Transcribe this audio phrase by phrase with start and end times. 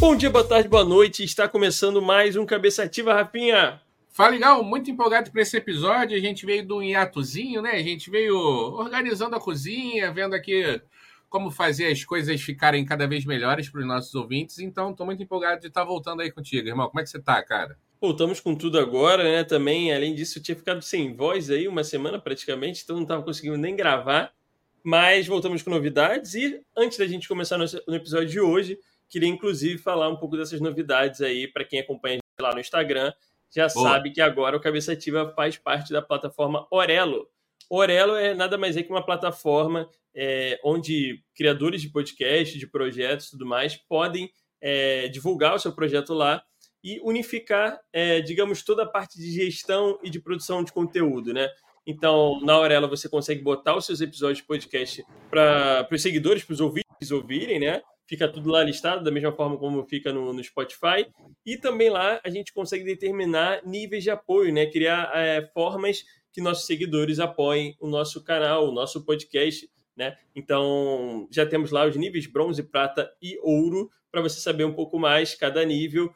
[0.00, 1.22] Bom dia, boa tarde, boa noite.
[1.22, 3.82] Está começando mais um Cabeça Ativa, Rafinha.
[4.08, 4.64] Fala, legal.
[4.64, 6.16] Muito empolgado para esse episódio.
[6.16, 7.72] A gente veio do hiatozinho, né?
[7.72, 10.80] A gente veio organizando a cozinha, vendo aqui
[11.28, 14.58] como fazer as coisas ficarem cada vez melhores para os nossos ouvintes.
[14.58, 16.88] Então, estou muito empolgado de estar voltando aí contigo, irmão.
[16.88, 17.76] Como é que você está, cara?
[18.00, 19.44] Voltamos com tudo agora, né?
[19.44, 23.22] Também, além disso, eu tinha ficado sem voz aí uma semana praticamente, então não estava
[23.22, 24.32] conseguindo nem gravar.
[24.82, 28.78] Mas voltamos com novidades e antes da gente começar no episódio de hoje,
[29.10, 33.12] queria inclusive falar um pouco dessas novidades aí para quem acompanha lá no Instagram.
[33.54, 33.90] Já Boa.
[33.90, 37.28] sabe que agora o Cabeça Ativa faz parte da plataforma Orelo.
[37.68, 43.26] Orelo é nada mais é que uma plataforma é, onde criadores de podcast, de projetos
[43.26, 46.42] e tudo mais podem é, divulgar o seu projeto lá
[46.82, 51.48] e unificar, é, digamos, toda a parte de gestão e de produção de conteúdo, né?
[51.86, 56.54] Então, na Aurela você consegue botar os seus episódios de podcast para os seguidores, para
[56.54, 57.82] os ouvintes ouvirem, né?
[58.10, 61.06] Fica tudo lá listado, da mesma forma como fica no, no, Spotify.
[61.46, 64.66] E também lá a gente consegue determinar níveis de apoio, né?
[64.66, 70.16] Criar é, formas que nossos seguidores apoiem o nosso canal, o nosso podcast, né?
[70.34, 74.98] Então, já temos lá os níveis bronze, prata e ouro, para você saber um pouco
[74.98, 76.12] mais cada nível.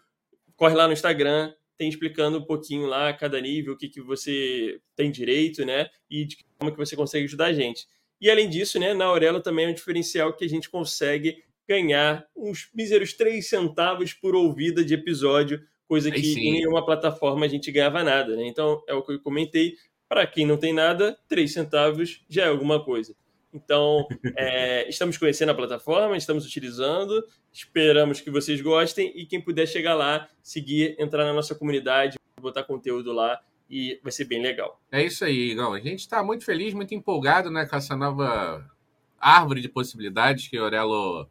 [0.57, 4.81] Corre lá no Instagram, tem explicando um pouquinho lá cada nível, o que, que você
[4.97, 5.89] tem direito, né?
[6.11, 7.87] E de como que você consegue ajudar a gente.
[8.21, 12.27] E além disso, né, na Aurelo também é um diferencial que a gente consegue ganhar
[12.37, 17.71] uns míseros 3 centavos por ouvida de episódio, coisa que em nenhuma plataforma a gente
[17.71, 18.47] ganhava nada, né?
[18.47, 19.75] Então, é o que eu comentei.
[20.09, 23.15] Para quem não tem nada, 3 centavos já é alguma coisa.
[23.53, 24.07] Então,
[24.37, 29.95] é, estamos conhecendo a plataforma, estamos utilizando, esperamos que vocês gostem e quem puder chegar
[29.95, 33.41] lá, seguir, entrar na nossa comunidade, botar conteúdo lá
[33.71, 34.81] e vai ser bem legal.
[34.91, 35.73] É isso aí, Igão.
[35.73, 38.69] A gente está muito feliz, muito empolgado né, com essa nova
[39.19, 41.27] árvore de possibilidades que o Orelo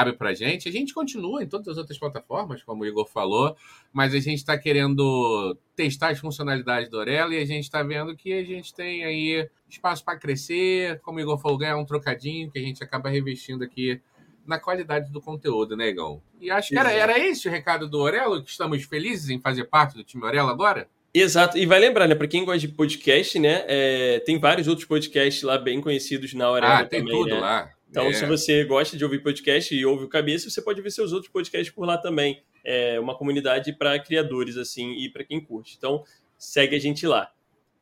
[0.00, 0.68] abre para a gente.
[0.68, 3.56] A gente continua em todas as outras plataformas, como o Igor falou,
[3.92, 8.16] mas a gente está querendo testar as funcionalidades do Orelo e a gente está vendo
[8.16, 12.50] que a gente tem aí espaço para crescer, como o Igor falou, ganhar um trocadinho
[12.50, 14.00] que a gente acaba revestindo aqui
[14.46, 16.20] na qualidade do conteúdo, né, Igor?
[16.40, 19.64] E acho que era, era esse o recado do Orelo, que estamos felizes em fazer
[19.64, 20.88] parte do time Orelo agora?
[21.12, 24.86] Exato, e vai lembrar, né, para quem gosta de podcast, né, é, tem vários outros
[24.86, 27.40] podcasts lá bem conhecidos na Orelo ah, tem tudo né?
[27.40, 27.70] lá.
[27.90, 28.12] Então, é.
[28.12, 31.32] se você gosta de ouvir podcast e ouve o Cabeça, você pode ver seus outros
[31.32, 32.42] podcasts por lá também.
[32.64, 35.74] É uma comunidade para criadores, assim, e para quem curte.
[35.78, 36.04] Então,
[36.36, 37.30] segue a gente lá.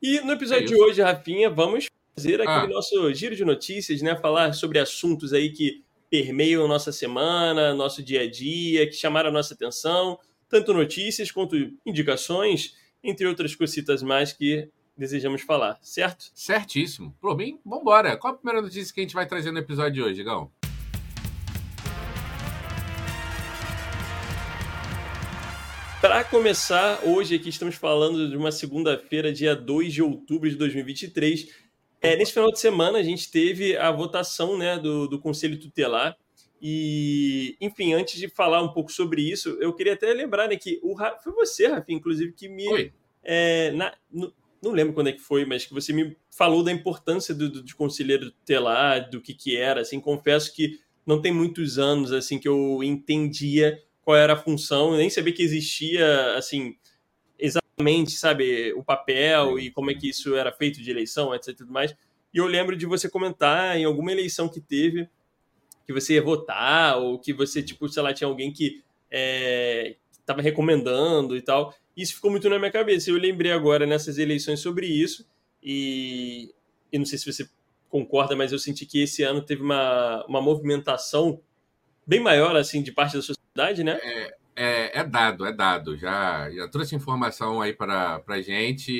[0.01, 2.67] E no episódio é de hoje, Rafinha, vamos fazer aquele ah.
[2.67, 4.15] nosso giro de notícias, né?
[4.15, 9.33] Falar sobre assuntos aí que permeiam nossa semana, nosso dia a dia, que chamaram a
[9.33, 16.31] nossa atenção, tanto notícias quanto indicações, entre outras cositas mais que desejamos falar, certo?
[16.33, 17.15] Certíssimo.
[17.21, 18.17] Por mim, vambora.
[18.17, 20.51] Qual a primeira notícia que a gente vai trazer no episódio de hoje, Gão?
[26.01, 31.49] Para começar, hoje aqui estamos falando de uma segunda-feira, dia 2 de outubro de 2023.
[32.01, 36.15] É, nesse final de semana, a gente teve a votação né, do, do Conselho Tutelar.
[36.61, 40.79] E, enfim, antes de falar um pouco sobre isso, eu queria até lembrar né, que
[40.83, 42.91] o, foi você, Rafa, inclusive, que me.
[43.23, 44.33] É, na, no,
[44.67, 47.63] não lembro quando é que foi, mas que você me falou da importância do, do,
[47.63, 52.37] de conselheiro tutelar, do que que era, assim, confesso que não tem muitos anos, assim,
[52.37, 56.75] que eu entendia qual era a função, nem sabia que existia, assim,
[57.37, 61.55] exatamente, sabe, o papel e como é que isso era feito de eleição, etc e
[61.55, 61.95] tudo mais.
[62.33, 65.09] E eu lembro de você comentar em alguma eleição que teve
[65.87, 68.83] que você ia votar, ou que você, tipo, sei lá, tinha alguém que
[70.19, 71.73] estava é, recomendando e tal.
[71.97, 73.09] Isso ficou muito na minha cabeça.
[73.09, 75.27] Eu lembrei agora nessas eleições sobre isso
[75.63, 76.53] e,
[76.93, 77.49] e não sei se você
[77.89, 81.41] concorda, mas eu senti que esse ano teve uma, uma movimentação
[82.05, 83.99] bem maior assim de parte da sociedade, né?
[84.03, 85.97] É, é, é dado, é dado.
[85.97, 88.91] Já, já trouxe informação aí para a gente.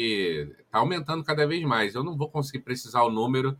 [0.59, 1.93] Está aumentando cada vez mais.
[1.93, 3.55] Eu não vou conseguir precisar o número,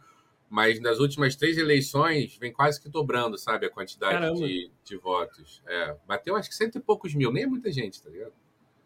[0.49, 5.61] mas nas últimas três eleições vem quase que dobrando, sabe, a quantidade de, de votos.
[5.67, 8.33] É, bateu acho que cento e poucos mil, nem é muita gente, tá ligado?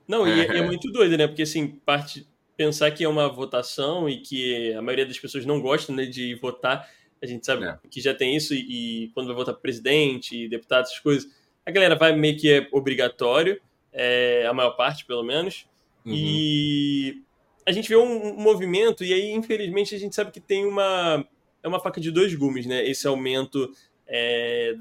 [0.08, 1.28] Não, e é, é muito doido, né?
[1.28, 2.28] Porque, assim, parte
[2.58, 6.36] pensar que é uma votação e que a maioria das pessoas não gosta né, de
[6.36, 6.88] votar,
[7.22, 7.78] a gente sabe é.
[7.90, 11.28] que já tem isso, e, e quando vai votar presidente, deputado, essas coisas,
[11.66, 13.60] a galera vai meio que é obrigatório,
[13.92, 15.66] é, a maior parte, pelo menos,
[16.06, 16.14] uhum.
[16.14, 17.24] e
[17.66, 21.26] a gente vê um, um, movimento, e aí, infelizmente, a gente sabe que tem uma,
[21.64, 22.88] é uma faca de dois gumes, né?
[22.88, 23.72] Esse aumento
[24.08, 24.76] é,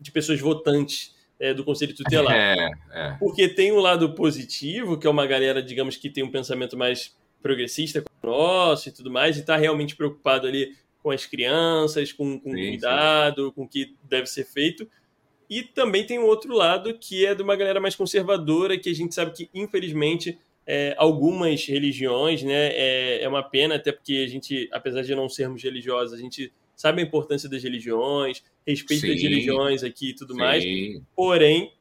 [0.00, 2.34] de pessoas votantes é, do Conselho Tutelar.
[2.34, 3.16] É, é.
[3.18, 7.16] Porque tem um lado positivo, que é uma galera, digamos, que tem um pensamento mais
[7.42, 12.12] progressista como o nosso e tudo mais, e está realmente preocupado ali com as crianças,
[12.12, 13.52] com, com sim, cuidado, sim.
[13.52, 14.88] com o que deve ser feito.
[15.48, 18.94] E também tem um outro lado que é de uma galera mais conservadora, que a
[18.94, 24.28] gente sabe que, infelizmente, é, algumas religiões, né, é, é uma pena, até porque a
[24.28, 29.08] gente, apesar de não sermos religiosos, a gente sabe a importância das religiões, respeito sim,
[29.08, 30.38] das religiões aqui e tudo sim.
[30.38, 30.64] mais.
[31.14, 31.72] Porém,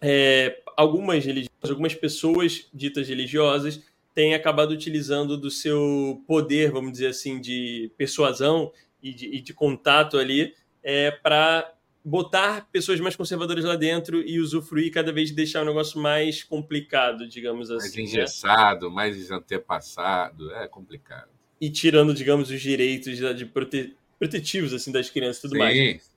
[0.00, 3.82] é, algumas religiões, algumas pessoas ditas religiosas
[4.14, 8.72] têm acabado utilizando do seu poder, vamos dizer assim, de persuasão
[9.02, 14.40] e de, e de contato ali é, para botar pessoas mais conservadoras lá dentro e
[14.40, 17.88] usufruir cada vez de deixar o negócio mais complicado, digamos assim.
[17.88, 18.02] Mais né?
[18.02, 18.94] engessado, né?
[18.94, 21.28] mais antepassado, é complicado.
[21.60, 23.94] E tirando, digamos, os direitos de prote...
[24.20, 25.74] protetivos assim das crianças e tudo sim, mais.
[25.76, 26.10] Sim.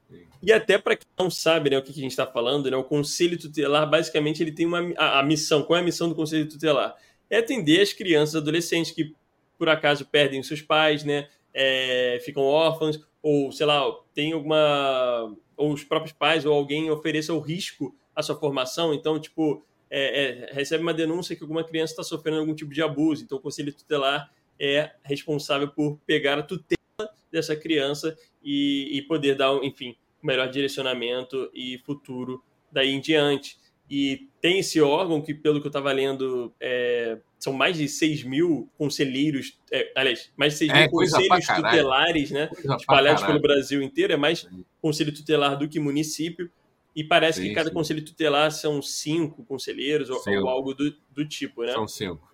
[0.44, 2.83] E até para quem não sabe né, o que a gente está falando, né, o
[2.83, 5.63] Conselho Tutelar, basicamente, ele tem uma, a, a missão.
[5.63, 6.95] Qual é a missão do Conselho Tutelar?
[7.29, 9.15] É atender as crianças adolescentes que,
[9.57, 15.71] por acaso, perdem seus pais, né, é, ficam órfãos, ou, sei lá, tem alguma ou
[15.71, 18.94] os próprios pais ou alguém ofereça o risco à sua formação.
[18.94, 22.81] Então, tipo, é, é, recebe uma denúncia que alguma criança está sofrendo algum tipo de
[22.81, 23.23] abuso.
[23.23, 24.29] Então, o conselho tutelar
[24.59, 26.82] é responsável por pegar a tutela
[27.31, 33.57] dessa criança e, e poder dar, enfim, o melhor direcionamento e futuro daí em diante.
[33.89, 38.23] E tem esse órgão que, pelo que eu estava lendo, é, são mais de 6
[38.23, 42.47] mil conselheiros, é, aliás, mais de 6 é, mil conselhos tutelares, né?
[42.47, 44.13] Coisa espalhados pelo Brasil inteiro.
[44.13, 44.47] É mais
[44.81, 46.49] conselho tutelar do que município.
[46.95, 47.73] E parece sim, que cada sim.
[47.73, 51.73] conselho tutelar são cinco conselheiros ou, ou algo do, do, tipo, né?
[51.73, 52.31] São cinco.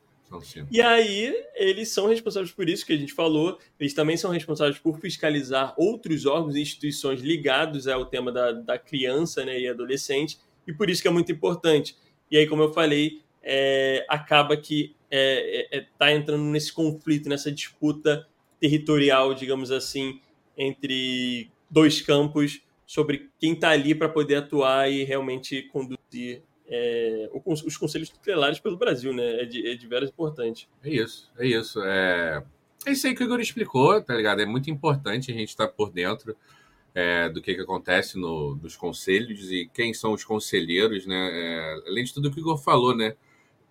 [0.71, 3.57] E aí, eles são responsáveis por isso que a gente falou.
[3.79, 8.77] Eles também são responsáveis por fiscalizar outros órgãos e instituições ligados ao tema da, da
[8.77, 10.37] criança né, e adolescente
[10.69, 11.97] e por isso que é muito importante.
[12.29, 16.71] E aí, como eu falei, é, acaba que está é, é, é tá entrando nesse
[16.71, 18.27] conflito, nessa disputa
[18.59, 20.19] territorial, digamos assim,
[20.55, 27.75] entre dois campos sobre quem está ali para poder atuar e realmente conduzir é, os
[27.77, 29.41] conselhos tutelares pelo Brasil, né?
[29.41, 30.69] É de, é de veras importante.
[30.83, 31.81] É isso, é isso.
[31.83, 32.43] É,
[32.85, 34.41] é isso aí que o Igor explicou, tá ligado?
[34.41, 36.37] É muito importante a gente estar tá por dentro
[36.93, 41.29] é, do que, que acontece no, nos conselhos e quem são os conselheiros, né?
[41.31, 43.15] É, além de tudo que o Igor falou, né?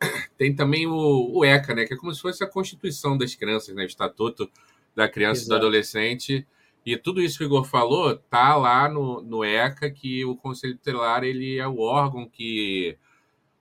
[0.37, 1.85] Tem também o, o, ECA, né?
[1.85, 3.85] Que é como se fosse a Constituição das Crianças, né?
[3.85, 4.51] O Estatuto
[4.95, 5.51] da Criança Exato.
[5.51, 6.47] e do Adolescente.
[6.85, 10.77] E tudo isso que o Igor falou tá lá no, no ECA, que o Conselho
[10.77, 12.97] Tutelar ele é o órgão que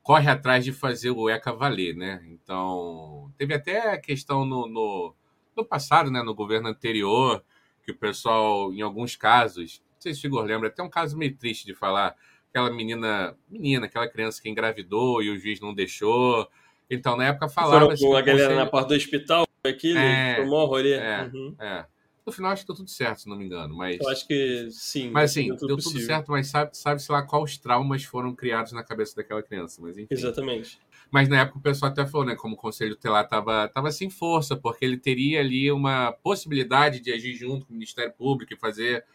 [0.01, 2.23] corre atrás de fazer o ECA valer, né?
[2.29, 5.13] Então, teve até a questão no, no,
[5.55, 6.23] no passado, né?
[6.23, 7.43] No governo anterior,
[7.83, 11.17] que o pessoal, em alguns casos, não sei se o Igor lembra, até um caso
[11.17, 12.15] meio triste de falar,
[12.49, 16.47] aquela menina, menina, aquela criança que engravidou e o juiz não deixou.
[16.89, 17.81] Então, na época falava...
[17.81, 18.59] Foram com a galera conselho...
[18.63, 20.93] na porta do hospital, aquilo, é, tomou rolê.
[20.93, 21.55] É, uhum.
[21.59, 21.85] é.
[22.27, 23.73] No final, acho que deu tudo certo, se não me engano.
[23.73, 23.97] Mas...
[24.01, 25.09] Eu acho que sim.
[25.11, 28.35] Mas assim, deu tudo, deu tudo certo, mas sabe, sabe, sei lá, quais traumas foram
[28.35, 29.81] criados na cabeça daquela criança.
[29.81, 30.07] Mas, enfim.
[30.11, 30.77] Exatamente.
[31.09, 32.35] Mas na época o pessoal até falou, né?
[32.35, 37.13] Como o Conselho Tutelar estava tava sem força, porque ele teria ali uma possibilidade de
[37.13, 39.05] agir junto com o Ministério Público e fazer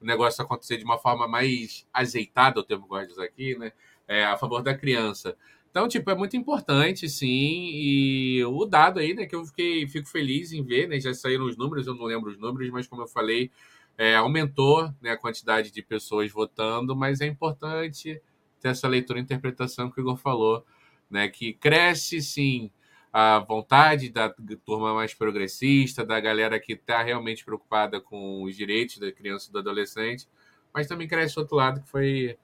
[0.00, 3.24] o negócio acontecer de uma forma mais azeitada, o termo que eu gosto de usar
[3.24, 3.72] aqui, né?
[4.06, 5.36] É, a favor da criança.
[5.70, 7.70] Então, tipo, é muito importante, sim.
[7.72, 10.98] E o dado aí, né, que eu fiquei, fico feliz em ver, né?
[11.00, 13.50] Já saíram os números, eu não lembro os números, mas como eu falei,
[13.96, 18.20] é, aumentou né, a quantidade de pessoas votando, mas é importante
[18.60, 20.64] ter essa leitura e interpretação que o Igor falou
[21.10, 22.70] né, que cresce sim
[23.12, 24.32] a vontade da
[24.64, 29.52] turma mais progressista, da galera que está realmente preocupada com os direitos da criança e
[29.52, 30.28] do adolescente,
[30.72, 32.38] mas também cresce o outro lado que foi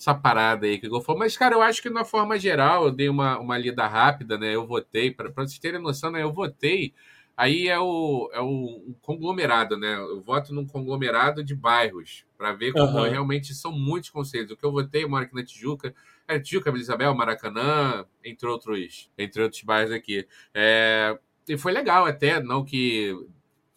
[0.00, 1.18] essa parada aí que eu falou.
[1.18, 4.54] Mas, cara, eu acho que na forma geral, eu dei uma, uma lida rápida, né?
[4.54, 6.22] Eu votei, para vocês terem noção, né?
[6.22, 6.94] Eu votei.
[7.36, 9.94] Aí é o, é o conglomerado, né?
[9.96, 13.10] Eu voto num conglomerado de bairros, para ver como uhum.
[13.10, 14.50] realmente são muitos conselhos.
[14.50, 15.94] O que eu votei, eu moro aqui na Tijuca,
[16.26, 20.26] é, Tijuca, Isabel, Maracanã, entre outros, entre outros bairros aqui.
[20.54, 23.14] É, e foi legal até, não que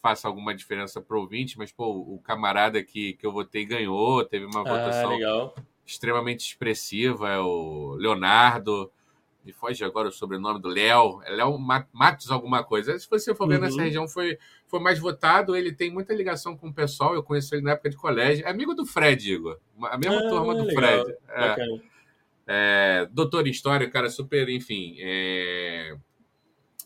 [0.01, 4.25] faça alguma diferença para o ouvinte, mas pô, o camarada que, que eu votei ganhou,
[4.25, 5.55] teve uma ah, votação legal.
[5.85, 8.91] Extremamente expressiva, é o Leonardo,
[9.43, 11.57] me foge agora o sobrenome do Léo, é Léo
[11.91, 12.97] Matos alguma coisa.
[12.97, 13.61] Se você for ver uhum.
[13.61, 14.37] nessa região, foi,
[14.67, 17.89] foi mais votado, ele tem muita ligação com o pessoal, eu conheço ele na época
[17.89, 21.03] de colégio, é amigo do Fred, Igor, a mesma ah, turma do legal.
[21.03, 21.17] Fred.
[21.29, 21.93] É.
[22.45, 24.97] É, doutor em História, cara, super, enfim.
[24.99, 25.95] É...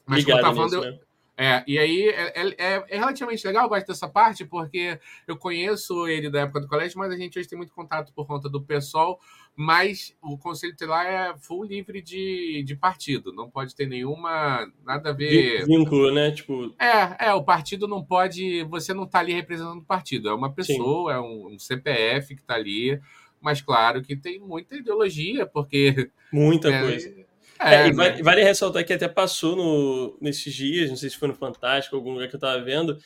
[0.06, 1.00] Mas Ligado como eu tava falando, né?
[1.40, 5.38] É, e aí é, é, é, é, relativamente legal, eu gosto dessa parte, porque eu
[5.38, 8.50] conheço ele da época do colégio, mas a gente hoje tem muito contato por conta
[8.50, 9.20] do pessoal,
[9.56, 15.12] mas o Conselho Tutelar é full livre de, de partido, não pode ter nenhuma, nada
[15.12, 15.64] a ver...
[15.68, 16.32] Vínculo, né?
[16.32, 16.74] Tipo...
[16.80, 20.52] É, é, o partido não pode, você não está ali representando o partido, é uma
[20.52, 21.20] pessoa, Sim.
[21.20, 23.00] é um, um CPF que está ali,
[23.40, 26.10] Mas claro que tem muita ideologia, porque.
[26.34, 27.17] Muita é, coisa.
[27.60, 28.24] É, é, vale, né?
[28.24, 32.14] vale, ressaltar que até passou no, nesses dias, não sei se foi no Fantástico, algum
[32.14, 32.98] lugar que eu estava vendo,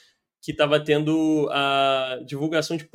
[0.41, 2.87] que estava tendo a divulgação de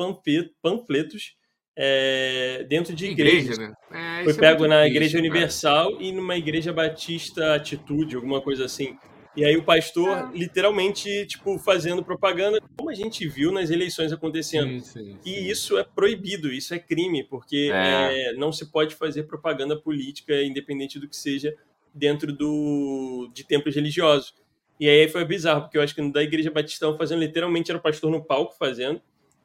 [0.63, 1.37] panfletos
[1.77, 3.59] é, dentro de igrejas.
[3.59, 4.21] Igreja, né?
[4.21, 5.25] é, foi é pego na Igreja cara.
[5.25, 8.97] Universal e numa Igreja Batista Atitude, alguma coisa assim.
[9.37, 10.39] E aí o pastor, é.
[10.39, 14.81] literalmente, tipo, fazendo propaganda, como a gente viu nas eleições acontecendo.
[14.81, 15.19] Sim, sim, sim.
[15.25, 18.31] E isso é proibido, isso é crime, porque é.
[18.31, 21.55] É, não se pode fazer propaganda política, independente do que seja,
[21.93, 24.35] dentro do, de templos religiosos.
[24.81, 27.83] E aí foi bizarro, porque eu acho que da Igreja Batista fazendo, literalmente, era o
[27.83, 29.01] pastor no palco fazendo.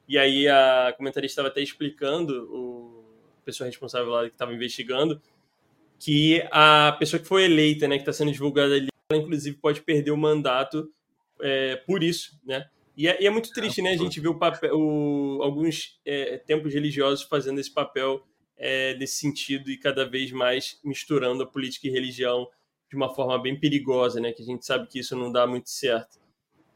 [0.07, 3.01] E aí a comentarista estava até explicando, o
[3.43, 5.21] pessoa responsável lá que estava investigando,
[5.99, 9.81] que a pessoa que foi eleita, né, que está sendo divulgada ali, ela inclusive pode
[9.81, 10.89] perder o mandato
[11.41, 12.67] é, por isso, né?
[12.95, 13.91] E é, e é muito triste, né?
[13.91, 18.21] A gente ver o papel, o, alguns é, tempos religiosos fazendo esse papel
[18.57, 22.47] é, nesse sentido e cada vez mais misturando a política e religião
[22.89, 24.31] de uma forma bem perigosa, né?
[24.31, 26.19] Que a gente sabe que isso não dá muito certo.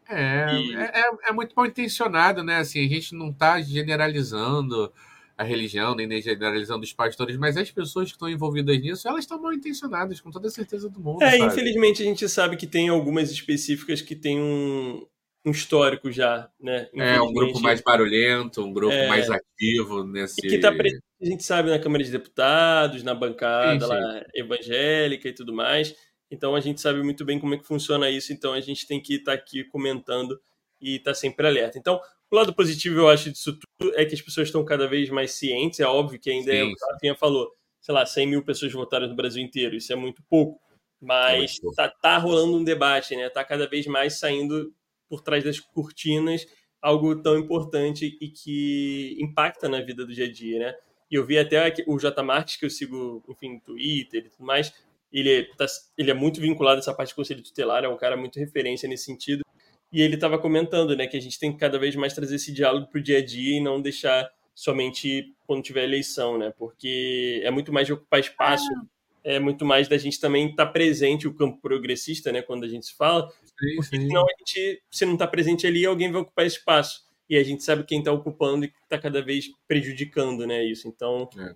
[0.08, 0.76] É, e...
[0.76, 2.58] é, é, é, muito mal intencionado, né?
[2.58, 4.92] Assim, a gente não está generalizando
[5.38, 9.42] a religião, nem generalizando os pastores, mas as pessoas que estão envolvidas nisso, elas estão
[9.42, 11.22] mal intencionadas, com toda a certeza do mundo.
[11.22, 11.46] É, sabe?
[11.46, 15.06] infelizmente a gente sabe que tem algumas específicas que têm um,
[15.46, 16.88] um histórico já, né?
[16.96, 19.08] É, um grupo mais barulhento, um grupo é...
[19.08, 20.40] mais ativo nesse.
[20.40, 23.98] E que está presente, a gente sabe, na Câmara de Deputados, na bancada sim, sim.
[23.98, 25.94] lá evangélica e tudo mais.
[26.32, 29.02] Então a gente sabe muito bem como é que funciona isso, então a gente tem
[29.02, 30.40] que estar tá aqui comentando
[30.82, 31.78] e estar tá sempre alerta.
[31.78, 32.00] Então,
[32.36, 35.32] o lado positivo, eu acho, disso tudo é que as pessoas estão cada vez mais
[35.32, 35.80] cientes.
[35.80, 36.58] É óbvio que ainda Sim.
[36.58, 37.52] é o que a Rafinha falou,
[37.82, 40.60] sei lá, 100 mil pessoas votaram no Brasil inteiro, isso é muito pouco.
[41.02, 43.30] Mas é tá, tá rolando um debate, né?
[43.30, 44.74] Tá cada vez mais saindo
[45.08, 46.46] por trás das cortinas
[46.82, 50.76] algo tão importante e que impacta na vida do dia a dia, né?
[51.10, 52.22] E eu vi até o J.
[52.22, 54.74] Marques, que eu sigo, enfim, no Twitter e tudo mais,
[55.12, 55.66] ele, é, tá,
[55.98, 58.88] ele é muito vinculado a essa parte de conselho tutelar, é um cara muito referência
[58.88, 59.44] nesse sentido.
[59.92, 62.52] E ele estava comentando, né, que a gente tem que cada vez mais trazer esse
[62.52, 66.54] diálogo para o dia a dia e não deixar somente quando tiver eleição, né?
[66.58, 68.86] Porque é muito mais de ocupar espaço, ah.
[69.24, 72.42] é muito mais da gente também estar tá presente o campo progressista, né?
[72.42, 75.86] Quando a gente se fala, sim, porque senão a gente, se não está presente ali,
[75.86, 79.50] alguém vai ocupar espaço e a gente sabe quem está ocupando e está cada vez
[79.68, 80.64] prejudicando, né?
[80.64, 80.88] Isso.
[80.88, 81.54] Então é.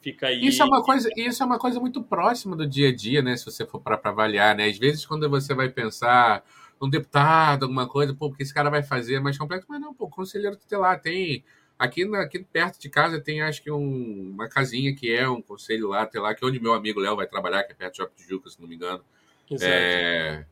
[0.00, 0.46] fica aí.
[0.46, 3.36] Isso é uma coisa, isso é uma coisa muito próxima do dia a dia, né?
[3.36, 4.66] Se você for para avaliar, né?
[4.66, 6.44] Às vezes quando você vai pensar
[6.80, 9.94] um deputado, alguma coisa, pô, porque esse cara vai fazer é mais complexo, mas não,
[9.94, 11.44] pô, conselheiro tutelar tem.
[11.78, 15.88] Aqui, aqui perto de casa tem, acho que, um, uma casinha que é um conselho
[15.88, 18.16] lá, lá, que é onde meu amigo Léo vai trabalhar, que é perto de Shopping
[18.16, 19.04] de Juca, se não me engano.
[19.50, 19.70] Exato.
[19.70, 20.46] É...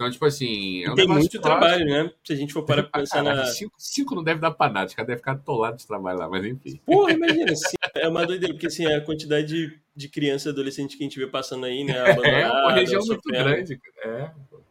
[0.00, 0.82] Então, tipo assim.
[0.82, 2.10] É um tem muito trabalho, né?
[2.24, 3.44] Se a gente for para pensar na.
[3.44, 6.26] Cinco, cinco, não deve dar para nada, os caras devem ficar atolados de trabalho lá,
[6.26, 6.80] mas enfim.
[6.86, 10.96] Porra, imagina, assim, é uma doideira, porque assim, a quantidade de, de criança e adolescente
[10.96, 11.92] que a gente vê passando aí, né?
[12.24, 13.78] é uma região muito grande.
[14.02, 14.30] É.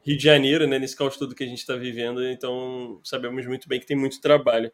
[0.10, 3.70] Rio de Janeiro, né, nesse caos todo que a gente está vivendo, então sabemos muito
[3.70, 4.72] bem que tem muito trabalho.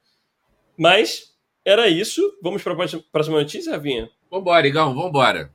[0.78, 2.22] Mas era isso.
[2.42, 4.10] Vamos para a próxima notícia, Ravinha?
[4.32, 5.54] Vambora, Igão, vambora.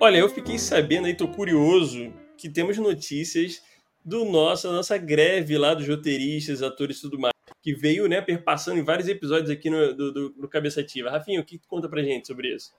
[0.00, 3.60] Olha, eu fiquei sabendo e tô curioso que temos notícias
[4.04, 7.35] do nosso, da nossa greve lá dos roteiristas, atores e tudo mais
[7.66, 11.10] que veio, né, perpassando em vários episódios aqui no, do, do, do Cabeça Ativa.
[11.10, 12.72] Rafinha, o que tu conta pra gente sobre isso?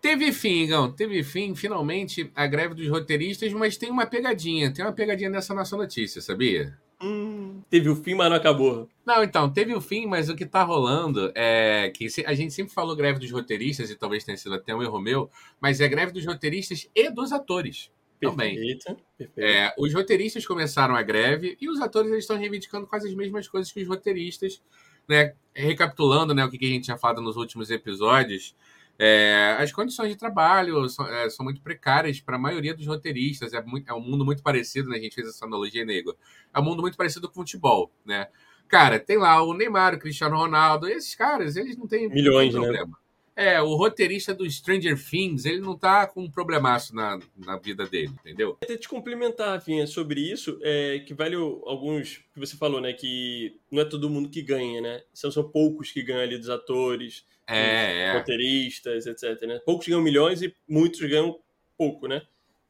[0.00, 4.84] Teve fim, Igão, teve fim, finalmente, a greve dos roteiristas, mas tem uma pegadinha, tem
[4.84, 6.76] uma pegadinha nessa nossa notícia, sabia?
[7.00, 8.88] Hum, teve o fim, mas não acabou.
[9.06, 12.74] Não, então, teve o fim, mas o que tá rolando é que a gente sempre
[12.74, 16.10] falou greve dos roteiristas, e talvez tenha sido até um erro meu, mas é greve
[16.10, 17.88] dos roteiristas e dos atores
[18.20, 18.54] também.
[18.54, 19.46] Perfeito, perfeito.
[19.46, 23.48] É, os roteiristas começaram a greve e os atores eles estão reivindicando quase as mesmas
[23.48, 24.62] coisas que os roteiristas,
[25.08, 25.34] né?
[25.54, 28.56] Recapitulando né, o que a gente tinha falado nos últimos episódios,
[28.98, 33.52] é, as condições de trabalho são, é, são muito precárias para a maioria dos roteiristas.
[33.52, 34.96] É, muito, é, um mundo muito parecido, né?
[34.96, 36.16] A gente fez essa analogia, nego.
[36.52, 38.28] É um mundo muito parecido com o futebol, né?
[38.68, 42.60] Cara, tem lá o Neymar, o Cristiano Ronaldo, esses caras, eles não têm milhões, né?
[42.60, 42.86] problema.
[42.86, 43.03] Né?
[43.36, 47.84] É, o roteirista do Stranger Things, ele não tá com um problemaço na, na vida
[47.84, 48.56] dele, entendeu?
[48.62, 52.92] Até te complementar, Rafinha, sobre isso, é, que vale alguns que você falou, né?
[52.92, 55.02] Que não é todo mundo que ganha, né?
[55.12, 58.18] São, são poucos que ganham ali dos atores, é, dos é.
[58.18, 59.42] roteiristas, etc.
[59.42, 59.60] Né?
[59.66, 61.36] Poucos ganham milhões e muitos ganham
[61.76, 62.22] pouco, né?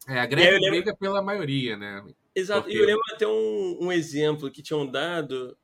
[0.09, 0.71] É, a greve lembro...
[0.71, 2.02] briga pela maioria, né?
[2.35, 2.76] Exato, Porque...
[2.76, 5.56] e eu lembro até um, um exemplo que tinham dado,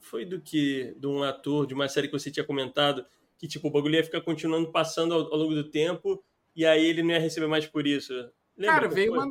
[0.00, 0.94] foi do que?
[0.96, 3.04] De um ator de uma série que você tinha comentado,
[3.44, 6.24] que tipo, o bagulho ia ficar continuando passando ao, ao longo do tempo
[6.56, 8.14] e aí ele não ia receber mais por isso.
[8.56, 9.28] Lembra Cara, veio uma,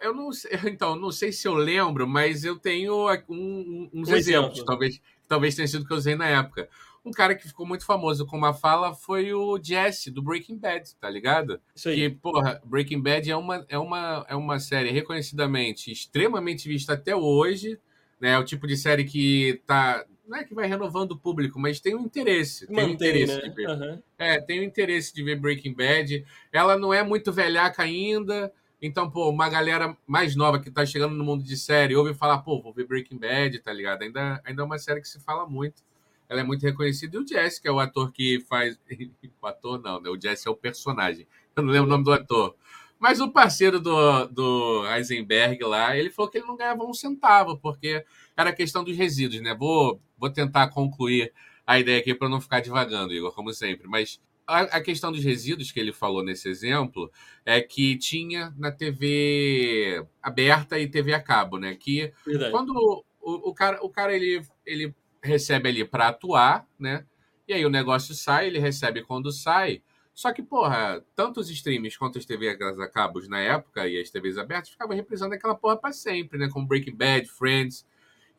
[0.00, 4.14] eu não sei, então, não sei se eu lembro, mas eu tenho um, uns um
[4.14, 4.64] exemplos, exemplo.
[4.64, 6.68] talvez, talvez tenha sido que eu usei na época.
[7.04, 10.94] Um cara que ficou muito famoso com uma fala foi o Jesse, do Breaking Bad,
[11.00, 11.60] tá ligado?
[11.74, 11.96] Isso aí.
[11.96, 17.16] Que, porra, Breaking Bad é uma, é uma, é uma série reconhecidamente extremamente vista até
[17.16, 17.76] hoje,
[18.20, 18.32] né?
[18.32, 20.04] É o tipo de série que tá.
[20.30, 22.66] Não é que vai renovando o público, mas tem um interesse.
[22.68, 23.40] Tem Mantém, um interesse né?
[23.40, 23.68] de ver.
[23.68, 24.02] Uhum.
[24.16, 26.24] É, tem um interesse de ver Breaking Bad.
[26.52, 28.52] Ela não é muito velhaca ainda.
[28.80, 32.38] Então, pô, uma galera mais nova que tá chegando no mundo de série ouve falar,
[32.38, 34.02] pô, vou ver Breaking Bad, tá ligado?
[34.02, 35.82] Ainda, ainda é uma série que se fala muito
[36.30, 37.16] ela é muito reconhecida.
[37.16, 38.78] E o Jesse, que é o ator que faz.
[39.42, 40.08] o ator não, né?
[40.08, 41.26] O Jesse é o personagem.
[41.56, 42.54] Eu não lembro o nome do ator.
[43.00, 47.58] Mas o parceiro do, do Heisenberg lá, ele falou que ele não ganhava um centavo,
[47.58, 48.04] porque
[48.40, 49.54] era questão dos resíduos, né?
[49.54, 51.32] Vou, vou tentar concluir
[51.66, 53.86] a ideia aqui para não ficar divagando, Igor, como sempre.
[53.86, 57.10] Mas a, a, questão dos resíduos que ele falou nesse exemplo
[57.44, 61.74] é que tinha na TV aberta e TV a cabo, né?
[61.76, 62.50] Que Verdade.
[62.50, 67.04] quando o, o, cara, o cara ele, ele recebe ali para atuar, né?
[67.46, 69.82] E aí o negócio sai, ele recebe quando sai.
[70.12, 74.10] Só que, porra, tanto os streams quanto as TVs a cabos na época e as
[74.10, 76.48] TVs abertas ficavam reprisando aquela porra para sempre, né?
[76.48, 77.86] Como Breaking Bad, Friends.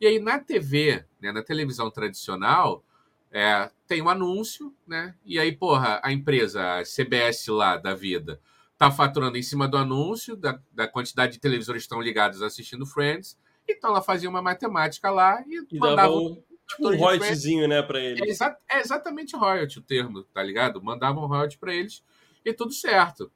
[0.02, 2.84] E aí na TV, né, na televisão tradicional,
[3.30, 5.14] é, tem um anúncio, né?
[5.24, 8.40] E aí, porra, a empresa, a CBS lá da vida,
[8.76, 12.84] tá faturando em cima do anúncio, da, da quantidade de televisores que estão ligados assistindo
[12.84, 13.38] Friends.
[13.68, 18.22] Então ela fazia uma matemática lá e, e mandava tipo um royaltyzinho, né, para eles.
[18.22, 20.82] É, exa é, exatamente royalty o termo, tá ligado?
[20.82, 22.02] Mandavam royalty para eles
[22.44, 23.30] e tudo certo.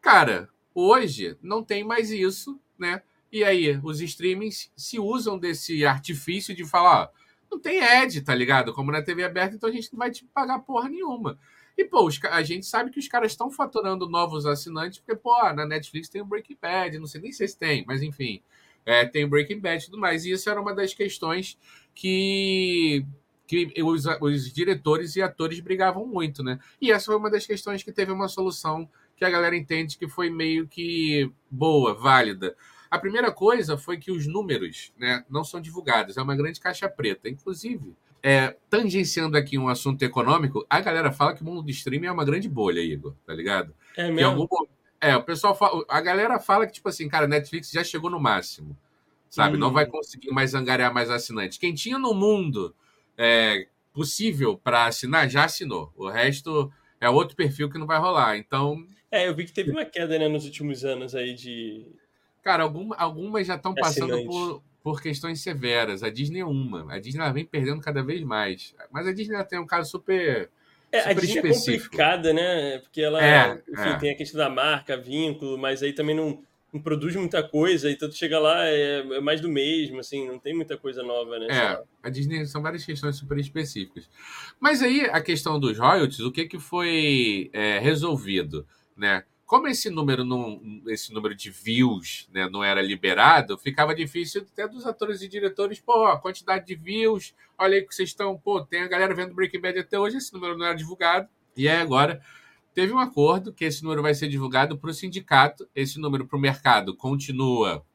[0.00, 3.02] Cara, hoje não tem mais isso, né?
[3.30, 7.08] E aí, os streamings se usam desse artifício de falar, ó,
[7.50, 8.72] não tem ad, tá ligado?
[8.72, 11.38] Como na TV aberta, então a gente não vai te pagar porra nenhuma.
[11.76, 15.36] E, pô, os, a gente sabe que os caras estão faturando novos assinantes, porque, pô,
[15.52, 18.40] na Netflix tem o Breaking Bad, não sei nem se tem, mas enfim,
[18.84, 20.24] é, tem o Breaking Bad e tudo mais.
[20.24, 21.58] E isso era uma das questões
[21.94, 23.04] que,
[23.46, 26.58] que os, os diretores e atores brigavam muito, né?
[26.80, 30.08] E essa foi uma das questões que teve uma solução que a galera entende que
[30.08, 32.56] foi meio que boa, válida.
[32.90, 36.88] A primeira coisa foi que os números né, não são divulgados, é uma grande caixa
[36.88, 37.28] preta.
[37.28, 42.06] Inclusive, é, tangenciando aqui um assunto econômico, a galera fala que o mundo do streaming
[42.06, 43.74] é uma grande bolha, Igor, tá ligado?
[43.96, 44.42] É mesmo?
[44.42, 44.66] Algum,
[45.00, 48.20] é, o pessoal fala, a galera fala que, tipo assim, cara, Netflix já chegou no
[48.20, 48.76] máximo
[49.28, 49.56] sabe?
[49.56, 49.60] Hum.
[49.60, 51.58] Não vai conseguir mais angariar mais assinantes.
[51.58, 52.74] Quem tinha no mundo
[53.18, 55.92] é, possível para assinar, já assinou.
[55.94, 58.36] O resto é outro perfil que não vai rolar.
[58.38, 58.84] Então.
[59.10, 61.86] É, eu vi que teve uma queda né, nos últimos anos aí de.
[62.46, 66.04] Cara, algum, algumas já estão passando por, por questões severas.
[66.04, 66.94] A Disney é uma.
[66.94, 68.72] A Disney ela vem perdendo cada vez mais.
[68.92, 70.48] Mas a Disney tem um caso super.
[70.92, 71.72] É, super a Disney é específico.
[71.72, 72.78] é complicada, né?
[72.78, 73.98] Porque ela é, enfim, é.
[73.98, 76.40] tem a questão da marca, vínculo, mas aí também não
[76.72, 80.38] não produz muita coisa, então tu chega lá, é, é, mais do mesmo, assim, não
[80.38, 81.46] tem muita coisa nova, né?
[81.48, 84.10] É, a Disney são várias questões super específicas.
[84.60, 89.24] Mas aí, a questão dos royalties, o que, que foi é, resolvido, né?
[89.46, 94.66] Como esse número, não, esse número de views né, não era liberado, ficava difícil até
[94.66, 98.60] dos atores e diretores, pô, a quantidade de views, olha aí que vocês estão, pô,
[98.60, 101.80] tem a galera vendo Breaking Bad até hoje, esse número não era divulgado, e aí
[101.80, 102.20] agora
[102.74, 106.36] teve um acordo que esse número vai ser divulgado para o sindicato, esse número para
[106.36, 107.86] o mercado continua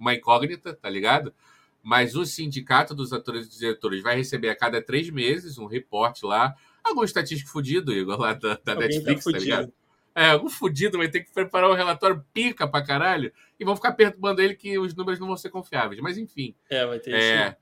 [0.00, 1.32] uma incógnita, tá ligado?
[1.80, 6.26] Mas o sindicato dos atores e diretores vai receber a cada três meses um reporte
[6.26, 9.72] lá, algum estatístico fudido, Igor, lá da, da tá Netflix, tá, tá ligado?
[10.18, 13.92] É, algum fudido vai ter que preparar um relatório pica pra caralho e vão ficar
[13.92, 16.00] perturbando ele que os números não vão ser confiáveis.
[16.00, 16.56] Mas enfim.
[16.68, 17.56] É, vai ter é, isso.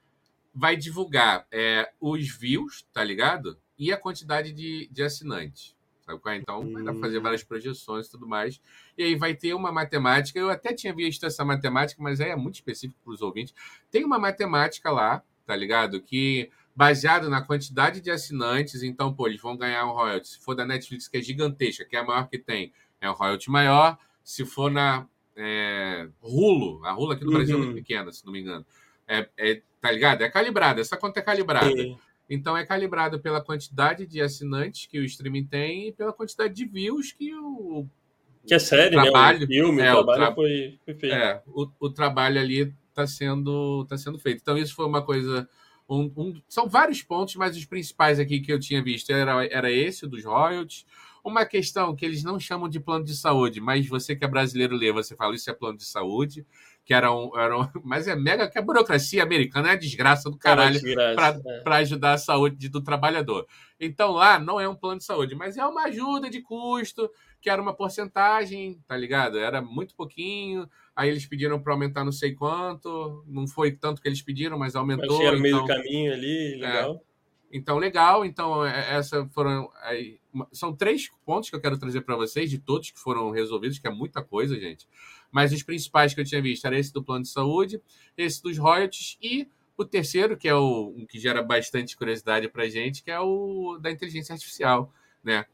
[0.55, 3.61] Vai divulgar é, os views, tá ligado?
[3.79, 5.77] E a quantidade de, de assinantes.
[6.01, 6.38] Sabe qual é?
[6.38, 8.59] Então, vai dar para fazer várias projeções e tudo mais.
[8.97, 10.38] E aí vai ter uma matemática.
[10.38, 13.53] Eu até tinha visto essa matemática, mas aí é muito específico para os ouvintes.
[13.90, 16.01] Tem uma matemática lá, tá ligado?
[16.01, 20.29] Que baseado na quantidade de assinantes, então, pô, eles vão ganhar um royalty.
[20.29, 23.15] Se for da Netflix, que é gigantesca, que é a maior que tem, é um
[23.15, 23.99] royalty maior.
[24.23, 27.37] Se for na é, Rulo, a Rulo aqui no uhum.
[27.37, 27.77] Brasil é muito uhum.
[27.77, 28.67] pequena, se não me engano.
[29.09, 30.21] É, é, tá ligado?
[30.21, 31.71] É calibrada, essa conta é calibrada.
[31.71, 31.97] Sim.
[32.29, 36.67] Então é calibrado pela quantidade de assinantes que o streaming tem e pela quantidade de
[36.67, 37.87] views que o
[38.47, 39.45] que é série, trabalho, né?
[39.45, 40.35] O filme, é, o trabalho tra...
[40.35, 41.15] foi, foi, feito.
[41.15, 44.41] É, o, o trabalho ali está sendo, tá sendo feito.
[44.41, 45.49] Então isso foi uma coisa
[45.88, 49.70] um, um, são vários pontos, mas os principais aqui que eu tinha visto era, era
[49.70, 50.85] esse, dos royalties.
[51.25, 54.77] Uma questão que eles não chamam de plano de saúde, mas você que é brasileiro
[54.77, 56.46] lê, você fala isso é plano de saúde
[56.87, 60.31] que era um, era um, mas é mega que a burocracia americana é a desgraça
[60.31, 60.81] do caralho
[61.64, 61.81] para é.
[61.81, 63.44] ajudar a saúde do trabalhador.
[63.79, 67.51] Então lá não é um plano de saúde, mas é uma ajuda de custo, que
[67.51, 69.37] era uma porcentagem, tá ligado?
[69.37, 74.09] Era muito pouquinho, Aí eles pediram para aumentar não sei quanto, não foi tanto que
[74.09, 75.22] eles pediram, mas aumentou.
[75.22, 75.66] Mas no meio então...
[75.66, 76.56] do caminho ali, é.
[76.56, 76.94] legal.
[76.94, 77.06] É.
[77.52, 78.24] Então, legal.
[78.24, 79.70] Então, é, essa foram.
[80.52, 83.87] São três pontos que eu quero trazer para vocês, de todos que foram resolvidos, que
[83.87, 84.88] é muita coisa, gente.
[85.30, 87.80] Mas os principais que eu tinha visto era esse do plano de saúde,
[88.16, 92.68] esse dos royalties e o terceiro, que é o um que gera bastante curiosidade para
[92.68, 94.90] gente, que é o da inteligência artificial,
[95.22, 95.44] né?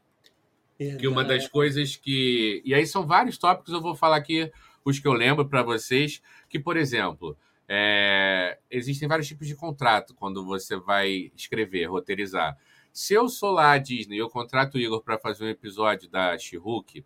[0.79, 1.01] Verdade.
[1.01, 2.61] Que uma das coisas que.
[2.63, 4.49] E aí são vários tópicos, eu vou falar aqui
[4.83, 8.57] os que eu lembro para vocês, que, por exemplo, é...
[8.69, 12.57] existem vários tipos de contrato quando você vai escrever, roteirizar.
[12.91, 16.09] Se eu sou lá a Disney e eu contrato o Igor para fazer um episódio
[16.09, 17.03] da She-Hulk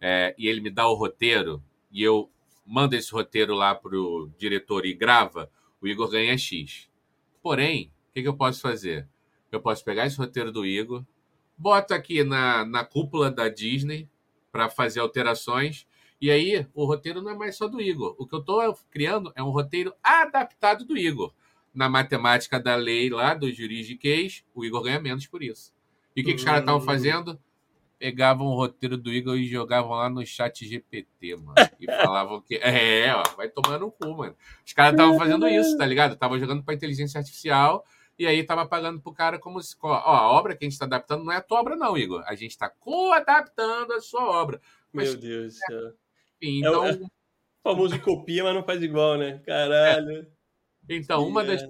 [0.00, 0.34] é...
[0.38, 2.30] e ele me dá o roteiro e eu
[2.64, 6.88] mando esse roteiro lá para o diretor e grava, o Igor ganha X.
[7.42, 9.08] Porém, o que, que eu posso fazer?
[9.50, 11.02] Eu posso pegar esse roteiro do Igor,
[11.56, 14.08] boto aqui na, na cúpula da Disney
[14.52, 15.86] para fazer alterações.
[16.20, 18.14] E aí, o roteiro não é mais só do Igor.
[18.18, 21.32] O que eu estou criando é um roteiro adaptado do Igor.
[21.72, 25.72] Na matemática da lei lá, do juridiquês, o Igor ganha menos por isso.
[26.16, 26.84] E o que, que os caras estavam hum.
[26.84, 27.38] fazendo?
[27.98, 31.54] pegavam o roteiro do Igor e jogavam lá no chat GPT, mano.
[31.80, 32.54] E falavam que.
[32.56, 34.36] É, ó, vai tomar no cu, mano.
[34.64, 36.14] Os caras estavam fazendo isso, tá ligado?
[36.14, 37.84] Estavam jogando pra inteligência artificial
[38.18, 39.76] e aí tava pagando pro cara como se.
[39.82, 42.22] Ó, a obra que a gente tá adaptando não é a tua obra, não, Igor.
[42.26, 44.60] A gente tá co-adaptando a sua obra.
[44.92, 45.92] Mas, Meu Deus do céu.
[46.40, 46.86] Enfim, então.
[46.86, 47.08] É o, é o
[47.62, 49.40] famoso copia, mas não faz igual, né?
[49.44, 50.26] Caralho.
[50.88, 50.96] É.
[50.96, 51.62] Então, uma das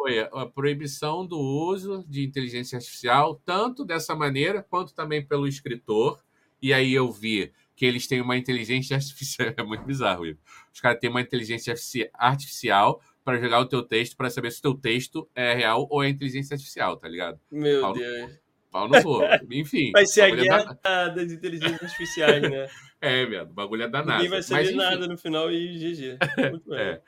[0.00, 6.24] foi a proibição do uso de inteligência artificial, tanto dessa maneira quanto também pelo escritor.
[6.62, 9.52] E aí eu vi que eles têm uma inteligência artificial.
[9.54, 10.42] É muito bizarro, Igor.
[10.72, 11.74] Os caras têm uma inteligência
[12.14, 16.02] artificial para jogar o teu texto para saber se o teu texto é real ou
[16.02, 17.38] é inteligência artificial, tá ligado?
[17.50, 18.40] Meu Pau Deus.
[18.70, 19.24] Pau no fogo.
[19.50, 19.90] Enfim.
[19.92, 21.08] Vai ser a guerra da...
[21.08, 22.68] das inteligências artificiais, né?
[23.00, 23.42] é, velho.
[23.42, 24.18] O bagulho é danado.
[24.18, 26.18] Ninguém vai saber Mas, nada no final e GG.
[26.50, 26.78] Muito bem.
[26.78, 27.00] é.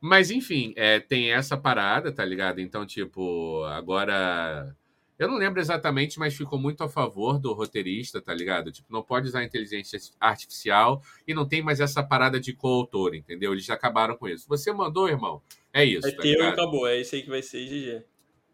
[0.00, 2.60] Mas, enfim, é, tem essa parada, tá ligado?
[2.60, 4.76] Então, tipo, agora.
[5.18, 8.72] Eu não lembro exatamente, mas ficou muito a favor do roteirista, tá ligado?
[8.72, 13.52] Tipo, não pode usar inteligência artificial e não tem mais essa parada de coautor, entendeu?
[13.52, 14.46] Eles acabaram com isso.
[14.48, 15.40] Você mandou, irmão?
[15.72, 16.06] É isso.
[16.06, 16.86] É tá teu e acabou.
[16.86, 18.04] É isso aí que vai ser GG.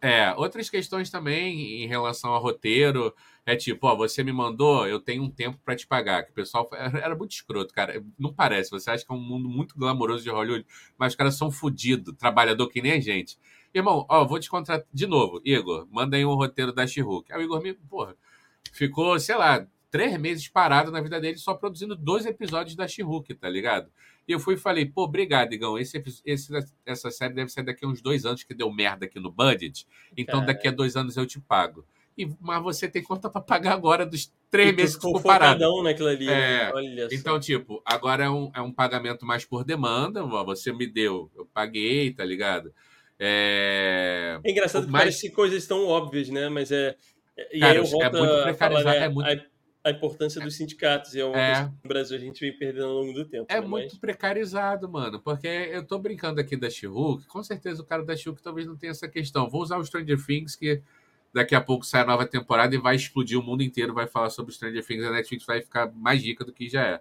[0.03, 3.15] É, outras questões também em relação ao roteiro.
[3.45, 6.25] É tipo, ó, você me mandou, eu tenho um tempo para te pagar.
[6.25, 8.03] Que o pessoal era muito escroto, cara.
[8.19, 8.71] Não parece.
[8.71, 12.15] Você acha que é um mundo muito glamouroso de Hollywood, mas os caras são fodidos,
[12.17, 13.39] trabalhador que nem a gente.
[13.75, 15.41] Irmão, ó, vou te contratar de novo.
[15.45, 17.33] Igor, manda aí um roteiro da She-Hulk.
[17.33, 18.17] Aí o Igor me, porra,
[18.73, 23.35] ficou, sei lá, três meses parado na vida dele só produzindo dois episódios da She-Hulk,
[23.35, 23.91] tá ligado?
[24.31, 25.77] E eu fui e falei, pô, obrigado, Igão.
[25.77, 26.53] Esse, esse,
[26.87, 29.85] essa série deve ser daqui a uns dois anos que deu merda aqui no budget.
[30.17, 31.85] Então, daqui a dois anos eu te pago.
[32.17, 35.83] E, mas você tem conta para pagar agora dos três meses que ficou parado.
[35.83, 36.27] naquilo ali.
[36.27, 36.69] Né?
[36.69, 40.23] É, Olha então, tipo, agora é um, é um pagamento mais por demanda.
[40.23, 42.73] Você me deu, eu paguei, tá ligado?
[43.19, 46.49] É, é engraçado que parece que coisas tão óbvias, né?
[46.49, 46.95] Mas é.
[47.51, 48.85] E Cara, aí eu volto é muito precarizado.
[48.85, 49.07] Falar, né?
[49.07, 49.50] é muito
[49.83, 51.15] a importância dos sindicatos.
[51.15, 51.55] E é uma é.
[51.55, 53.47] coisa que no Brasil a gente vem perdendo ao longo do tempo.
[53.49, 53.67] É né?
[53.67, 53.99] muito Mas...
[53.99, 55.21] precarizado, mano.
[55.21, 56.87] Porque eu tô brincando aqui da she
[57.29, 59.49] com certeza o cara da she talvez não tenha essa questão.
[59.49, 60.83] Vou usar o Stranger Things, que
[61.33, 64.31] daqui a pouco sai a nova temporada e vai explodir o mundo inteiro, vai falar
[64.31, 67.01] sobre Stranger Things, a Netflix vai ficar mais rica do que já é.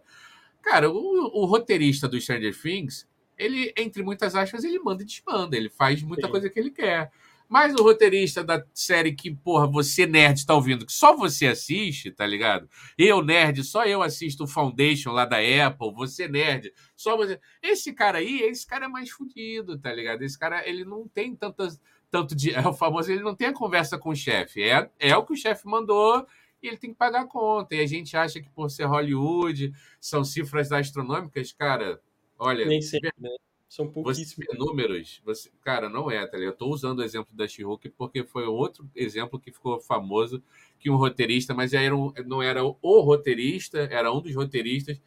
[0.62, 5.56] Cara, o, o roteirista do Stranger Things, ele, entre muitas aspas, ele manda e desmanda,
[5.56, 6.32] ele faz muita Sim.
[6.32, 7.12] coisa que ele quer.
[7.50, 12.12] Mas o roteirista da série que, porra, você nerd tá ouvindo, que só você assiste,
[12.12, 12.70] tá ligado?
[12.96, 17.40] Eu, nerd, só eu assisto o Foundation lá da Apple, você nerd, só você.
[17.60, 20.22] Esse cara aí, esse cara é mais fodido, tá ligado?
[20.22, 21.82] Esse cara, ele não tem tantas,
[22.12, 22.54] tanto de.
[22.54, 24.62] É o famoso, ele não tem a conversa com o chefe.
[24.62, 26.28] É, é o que o chefe mandou
[26.62, 27.74] e ele tem que pagar a conta.
[27.74, 32.00] E a gente acha que por ser Hollywood, são cifras astronômicas, cara.
[32.38, 33.36] Olha, Nem sempre, né?
[33.70, 34.48] São pouquíssimos.
[34.48, 36.54] Você números, você, cara, não é, tá ligado?
[36.54, 37.64] Eu tô usando o exemplo da she
[37.96, 40.42] porque foi outro exemplo que ficou famoso
[40.80, 45.00] que um roteirista, mas era um, não era o roteirista, era um dos roteiristas.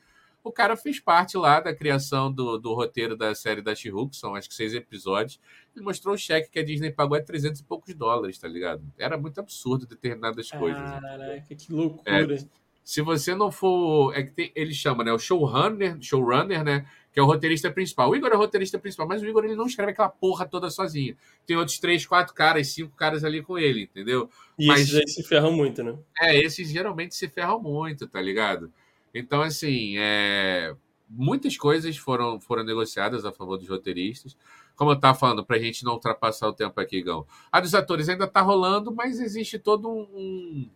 [0.45, 4.37] O cara fez parte lá da criação do, do roteiro da série da she são
[4.37, 5.41] acho que seis episódios.
[5.75, 8.83] Ele mostrou o cheque que a Disney pagou é 300 e poucos dólares, tá ligado?
[8.97, 10.81] Era muito absurdo determinadas coisas.
[10.81, 12.35] Caraca, que loucura.
[12.35, 12.39] É,
[12.85, 14.17] se você não for.
[14.17, 15.13] É que tem, ele chama, né?
[15.13, 16.87] O showrunner, showrunner, né?
[17.13, 18.11] Que é o roteirista principal.
[18.11, 20.71] O Igor é o roteirista principal, mas o Igor ele não escreve aquela porra toda
[20.71, 21.17] sozinho.
[21.47, 24.31] Tem outros três, quatro caras, cinco caras ali com ele, entendeu?
[24.59, 25.95] E mas, esses aí se ferram muito, né?
[26.19, 28.73] É, esses geralmente se ferram muito, tá ligado?
[29.15, 30.75] Então, assim, é...
[31.09, 34.35] muitas coisas foram, foram negociadas a favor dos roteiristas.
[34.75, 37.27] Como eu estava falando, para a gente não ultrapassar o tempo aqui, Gão.
[37.51, 40.71] A dos atores ainda tá rolando, mas existe todo um, um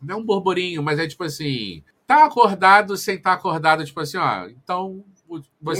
[0.00, 3.98] não é um borborinho, mas é tipo assim, tá acordado sem estar tá acordado, tipo
[3.98, 5.04] assim, ó, então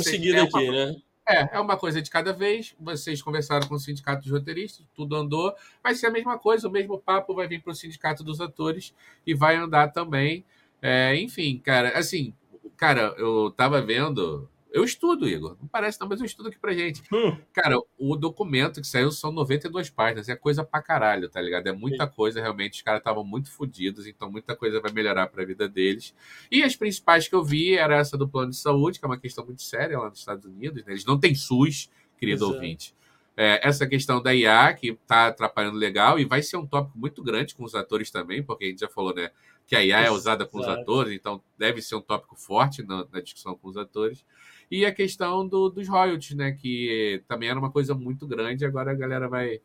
[0.03, 0.73] Seguir é aqui, uma...
[0.73, 0.97] né?
[1.29, 2.75] É, é uma coisa de cada vez.
[2.79, 5.53] Vocês conversaram com o sindicato dos roteiristas, tudo andou.
[5.83, 8.95] Vai ser a mesma coisa, o mesmo papo vai vir para o sindicato dos atores
[9.27, 10.45] e vai andar também.
[10.81, 12.33] É, enfim, cara, assim,
[12.77, 15.57] cara, eu tava vendo eu estudo, Igor.
[15.59, 17.03] Não parece não, mas eu estudo aqui pra gente.
[17.11, 17.35] Hum.
[17.51, 20.29] Cara, o documento que saiu são 92 páginas.
[20.29, 21.67] É coisa pra caralho, tá ligado?
[21.67, 22.13] É muita Sim.
[22.15, 22.75] coisa, realmente.
[22.75, 26.15] Os caras estavam muito fodidos, então muita coisa vai melhorar pra vida deles.
[26.51, 29.19] E as principais que eu vi era essa do plano de saúde, que é uma
[29.19, 30.85] questão muito séria lá nos Estados Unidos.
[30.85, 30.93] Né?
[30.93, 32.53] Eles não têm SUS, querido Exato.
[32.53, 32.95] ouvinte.
[33.35, 37.23] É, essa questão da IA, que está atrapalhando legal, e vai ser um tópico muito
[37.23, 39.31] grande com os atores também, porque a gente já falou, né?
[39.67, 43.07] Que a IA é usada com os atores, então deve ser um tópico forte na,
[43.13, 44.25] na discussão com os atores.
[44.71, 46.53] E a questão do, dos royalties, né?
[46.53, 49.61] Que também era uma coisa muito grande, agora a galera vai,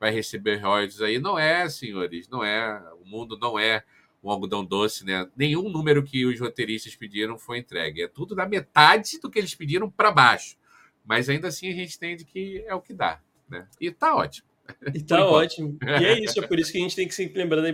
[0.00, 1.18] vai receber royalties aí.
[1.18, 2.82] Não é, senhores, não é.
[3.00, 3.84] O mundo não é
[4.22, 5.28] um algodão doce, né?
[5.36, 8.02] Nenhum número que os roteiristas pediram foi entregue.
[8.02, 10.56] É tudo da metade do que eles pediram para baixo.
[11.04, 13.66] Mas ainda assim a gente entende que é o que dá, né?
[13.80, 14.46] E tá ótimo.
[14.94, 15.76] E tá ótimo.
[15.82, 17.68] E é isso, é por isso que a gente tem que sempre lembrar da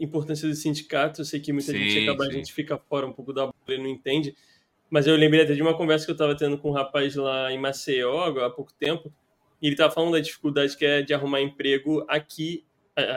[0.00, 1.20] importância do sindicato.
[1.20, 2.30] Eu sei que muita sim, gente acaba, sim.
[2.30, 4.34] a gente fica fora um pouco da bolha e não entende.
[4.92, 7.50] Mas eu lembrei até de uma conversa que eu estava tendo com um rapaz lá
[7.50, 9.10] em Maceió há pouco tempo.
[9.62, 12.62] E ele estava falando da dificuldade que é de arrumar emprego aqui,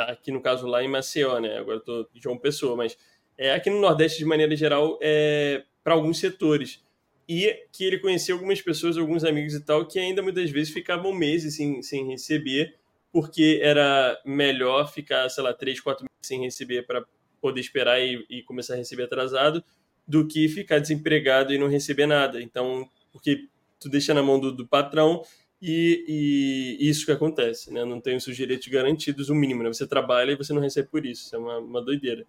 [0.08, 1.58] aqui no caso lá em Maceió, né?
[1.58, 2.98] Agora tô de João Pessoa, mas
[3.38, 6.82] é, aqui no Nordeste, de maneira geral, é, para alguns setores.
[7.28, 11.12] E que ele conhecia algumas pessoas, alguns amigos e tal, que ainda muitas vezes ficavam
[11.12, 12.76] meses sem, sem receber,
[13.12, 17.04] porque era melhor ficar, sei lá, três, quatro meses sem receber para
[17.42, 19.62] poder esperar e, e começar a receber atrasado,
[20.08, 22.42] do que ficar desempregado e não receber nada.
[22.42, 23.48] Então, porque
[23.80, 25.24] tu deixa na mão do, do patrão
[25.62, 27.84] e, e, isso que acontece, né?
[27.86, 29.74] Não tem os seus direitos garantidos, o mínimo, né?
[29.74, 31.26] Você trabalha e você não recebe por isso.
[31.26, 32.26] Isso é uma, uma doideira.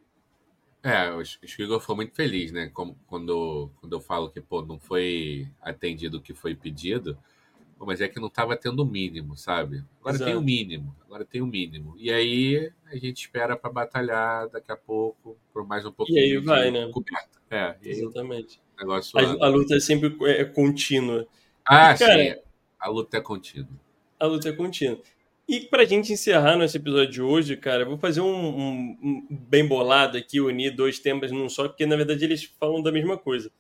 [0.83, 1.23] É, o
[1.59, 2.71] Igor ficou muito feliz, né?
[2.73, 7.19] Como, quando, quando eu falo que, pô, não foi atendido o que foi pedido,
[7.85, 9.85] mas é que não estava tendo o mínimo, sabe?
[10.01, 10.31] Agora Exato.
[10.31, 11.95] tem o mínimo, agora tem o mínimo.
[11.99, 16.19] E aí a gente espera para batalhar daqui a pouco por mais um pouquinho.
[16.19, 16.89] E aí vai, né?
[16.93, 17.39] Coberta.
[17.51, 18.61] É, Exatamente.
[18.79, 21.27] Negócio a, a, luta é sempre é, contínua.
[21.67, 22.41] Ah, e, cara, sim.
[22.79, 23.69] A luta é contínua.
[24.19, 25.01] A luta é contínua.
[25.49, 28.99] E para a gente encerrar nesse episódio de hoje, cara, eu vou fazer um, um,
[29.03, 32.91] um, bem bolado aqui, unir dois temas num só, porque na verdade eles falam da
[32.91, 33.51] mesma coisa.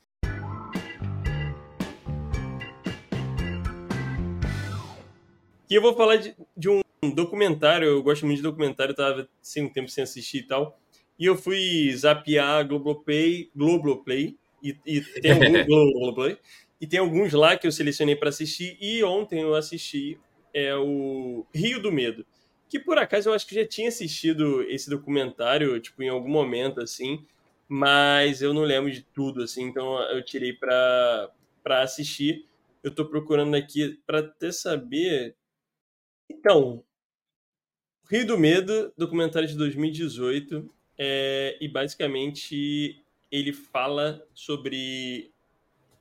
[5.69, 6.81] E eu vou falar de, de um
[7.15, 10.79] documentário, eu gosto muito de documentário, eu tava sem um tempo sem assistir e tal.
[11.19, 16.39] E eu fui zapear Globoplay, Globoplay e, e tem alguns Globoplay,
[16.81, 20.19] e tem alguns lá que eu selecionei para assistir e ontem eu assisti
[20.53, 22.25] é o Rio do Medo,
[22.69, 26.81] que por acaso eu acho que já tinha assistido esse documentário, tipo em algum momento
[26.81, 27.23] assim,
[27.69, 31.31] mas eu não lembro de tudo assim, então eu tirei para
[31.67, 32.47] para assistir.
[32.81, 35.35] Eu estou procurando aqui para até saber.
[36.29, 36.83] Então,
[38.11, 45.33] Rio do Medo, documentário de 2018, é, e basicamente ele fala sobre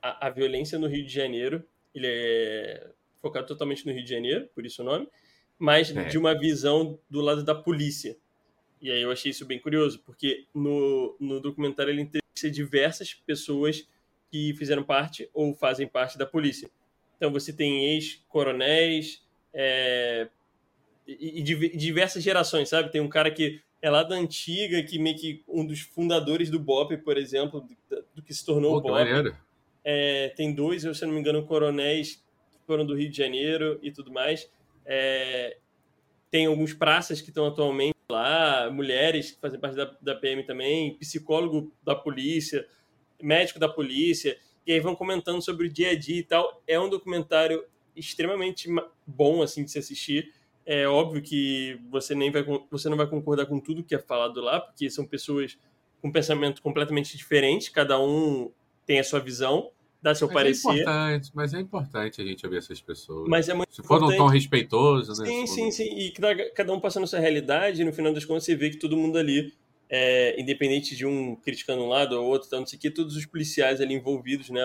[0.00, 1.64] a, a, violência no Rio de Janeiro.
[1.94, 5.08] Ele é focado totalmente no Rio de Janeiro, por isso o nome,
[5.58, 6.04] mas é.
[6.04, 8.16] de uma visão do lado da polícia.
[8.80, 13.88] E aí eu achei isso bem curioso, porque no, no documentário ele entrevista diversas pessoas
[14.30, 16.70] que fizeram parte ou fazem parte da polícia.
[17.16, 19.25] Então você tem ex-coronéis
[19.58, 20.28] é,
[21.06, 22.92] e, e diversas gerações, sabe?
[22.92, 26.60] Tem um cara que é lá da antiga, que meio que um dos fundadores do
[26.60, 28.92] BOP, por exemplo, do, do que se tornou o BOP.
[29.82, 32.16] É, tem dois, se eu não me engano, coronéis
[32.50, 34.50] que foram do Rio de Janeiro e tudo mais.
[34.84, 35.56] É,
[36.30, 40.94] tem alguns praças que estão atualmente lá, mulheres que fazem parte da, da PM também,
[40.98, 42.66] psicólogo da polícia,
[43.22, 46.62] médico da polícia, e aí vão comentando sobre o dia a dia e tal.
[46.66, 47.64] É um documentário
[47.96, 48.68] extremamente
[49.06, 50.32] bom assim de se assistir.
[50.64, 54.40] É óbvio que você nem vai você não vai concordar com tudo que é falado
[54.40, 55.58] lá, porque são pessoas
[56.02, 58.50] com pensamento completamente diferente, cada um
[58.84, 60.68] tem a sua visão, dá seu mas é parecer.
[60.68, 63.28] É importante, mas é importante a gente ouvir essas pessoas.
[63.28, 65.28] Mas é muito Se for num tom respeitoso, né?
[65.28, 65.98] Sim, sim, sim.
[65.98, 66.12] E
[66.54, 68.96] cada um passando a sua realidade, e no final das contas você vê que todo
[68.96, 69.52] mundo ali,
[69.88, 73.26] é, independente de um criticando um lado ou outro, não sei o que, todos os
[73.26, 74.62] policiais ali envolvidos, né,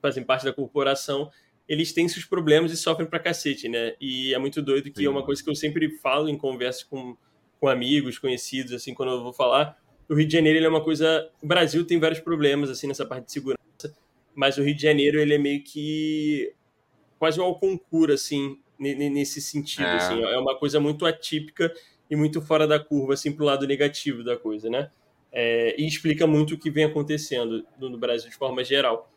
[0.00, 1.30] fazem parte da corporação,
[1.68, 3.94] eles têm seus problemas e sofrem pra cacete, né?
[4.00, 5.06] E é muito doido que Sim.
[5.06, 7.16] é uma coisa que eu sempre falo em conversa com,
[7.60, 9.78] com amigos, conhecidos, assim, quando eu vou falar.
[10.08, 11.30] O Rio de Janeiro ele é uma coisa.
[11.42, 13.94] O Brasil tem vários problemas, assim, nessa parte de segurança,
[14.34, 16.52] mas o Rio de Janeiro ele é meio que
[17.18, 19.96] quase um concurso, assim, nesse sentido, é.
[19.96, 20.20] assim.
[20.22, 21.72] É uma coisa muito atípica
[22.10, 24.90] e muito fora da curva, assim, pro lado negativo da coisa, né?
[25.30, 29.10] É, e explica muito o que vem acontecendo no Brasil de forma geral.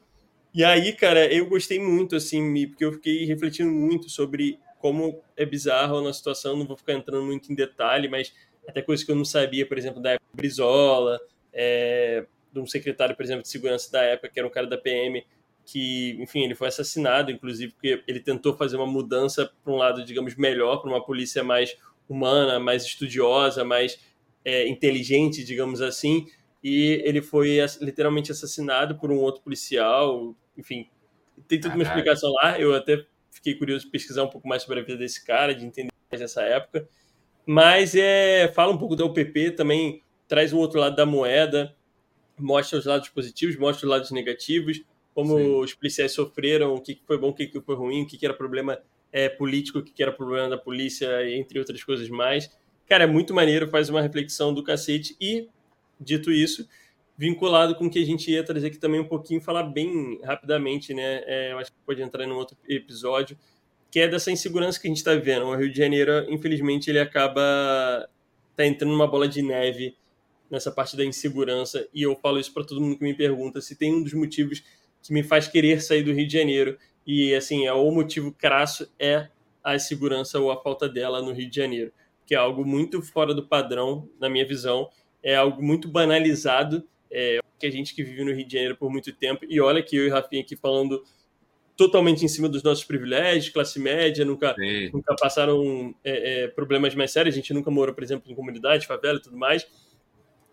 [0.55, 5.45] E aí, cara, eu gostei muito, assim, porque eu fiquei refletindo muito sobre como é
[5.45, 8.33] bizarro na situação, não vou ficar entrando muito em detalhe, mas
[8.65, 11.19] até coisas que eu não sabia, por exemplo, da época Brizola,
[11.51, 14.77] é, de um secretário, por exemplo, de segurança da época, que era um cara da
[14.77, 15.25] PM,
[15.65, 20.05] que, enfim, ele foi assassinado, inclusive, porque ele tentou fazer uma mudança para um lado,
[20.05, 21.75] digamos, melhor, para uma polícia mais
[22.07, 23.99] humana, mais estudiosa, mais
[24.45, 26.27] é, inteligente, digamos assim,
[26.67, 30.89] e ele foi literalmente assassinado por um outro policial, enfim,
[31.47, 34.79] tem toda uma explicação lá, eu até fiquei curioso de pesquisar um pouco mais sobre
[34.79, 36.89] a vida desse cara, de entender mais essa época,
[37.45, 41.75] mas é, fala um pouco da UPP também, traz um outro lado da moeda,
[42.35, 44.81] mostra os lados positivos, mostra os lados negativos,
[45.13, 45.59] como Sim.
[45.59, 48.79] os policiais sofreram, o que foi bom, o que foi ruim, o que era problema
[49.11, 52.49] é, político, o que era problema da polícia, entre outras coisas mais.
[52.87, 55.15] Cara, é muito maneiro, faz uma reflexão do cacete.
[55.21, 55.47] E,
[55.99, 56.67] dito isso,
[57.17, 60.93] vinculado com o que a gente ia trazer aqui também um pouquinho, falar bem rapidamente,
[60.93, 61.23] né?
[61.25, 63.37] É, eu acho que pode entrar em um outro episódio,
[63.89, 65.45] que é dessa insegurança que a gente está vivendo.
[65.45, 68.09] O Rio de Janeiro, infelizmente, ele acaba
[68.55, 69.95] tá entrando numa bola de neve
[70.49, 71.87] nessa parte da insegurança.
[71.93, 74.63] E eu falo isso para todo mundo que me pergunta se tem um dos motivos
[75.03, 76.77] que me faz querer sair do Rio de Janeiro.
[77.05, 79.29] E, assim, é, o motivo crasso é
[79.63, 81.91] a segurança ou a falta dela no Rio de Janeiro,
[82.25, 84.89] que é algo muito fora do padrão, na minha visão,
[85.25, 88.91] é algo muito banalizado, é, que a gente que vive no Rio de Janeiro por
[88.91, 91.03] muito tempo, e olha que eu e Rafinha aqui falando
[91.75, 94.55] totalmente em cima dos nossos privilégios, classe média, nunca,
[94.93, 98.85] nunca passaram é, é, problemas mais sérios, a gente nunca morou, por exemplo, em comunidade,
[98.85, 99.67] favela e tudo mais,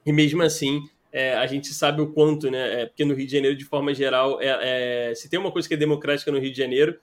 [0.06, 0.80] e mesmo assim
[1.12, 2.82] é, a gente sabe o quanto, né?
[2.82, 5.68] É, porque no Rio de Janeiro, de forma geral, é, é, se tem uma coisa
[5.68, 6.98] que é democrática no Rio de Janeiro,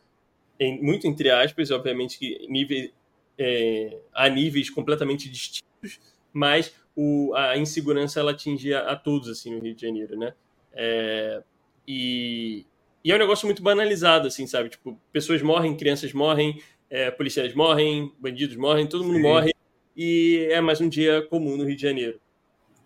[0.59, 2.89] em, muito entre aspas, obviamente que nível,
[3.37, 5.99] é, há níveis completamente distintos,
[6.33, 10.33] mas o, a insegurança ela atinge a, todos assim no Rio de Janeiro, né?
[10.73, 11.41] É,
[11.87, 12.65] e,
[13.03, 14.69] e, é um negócio muito banalizado, assim, sabe?
[14.69, 19.21] Tipo, pessoas morrem, crianças morrem, é, policiais morrem, bandidos morrem, todo mundo Sim.
[19.21, 19.53] morre
[19.95, 22.19] e é mais um dia comum no Rio de Janeiro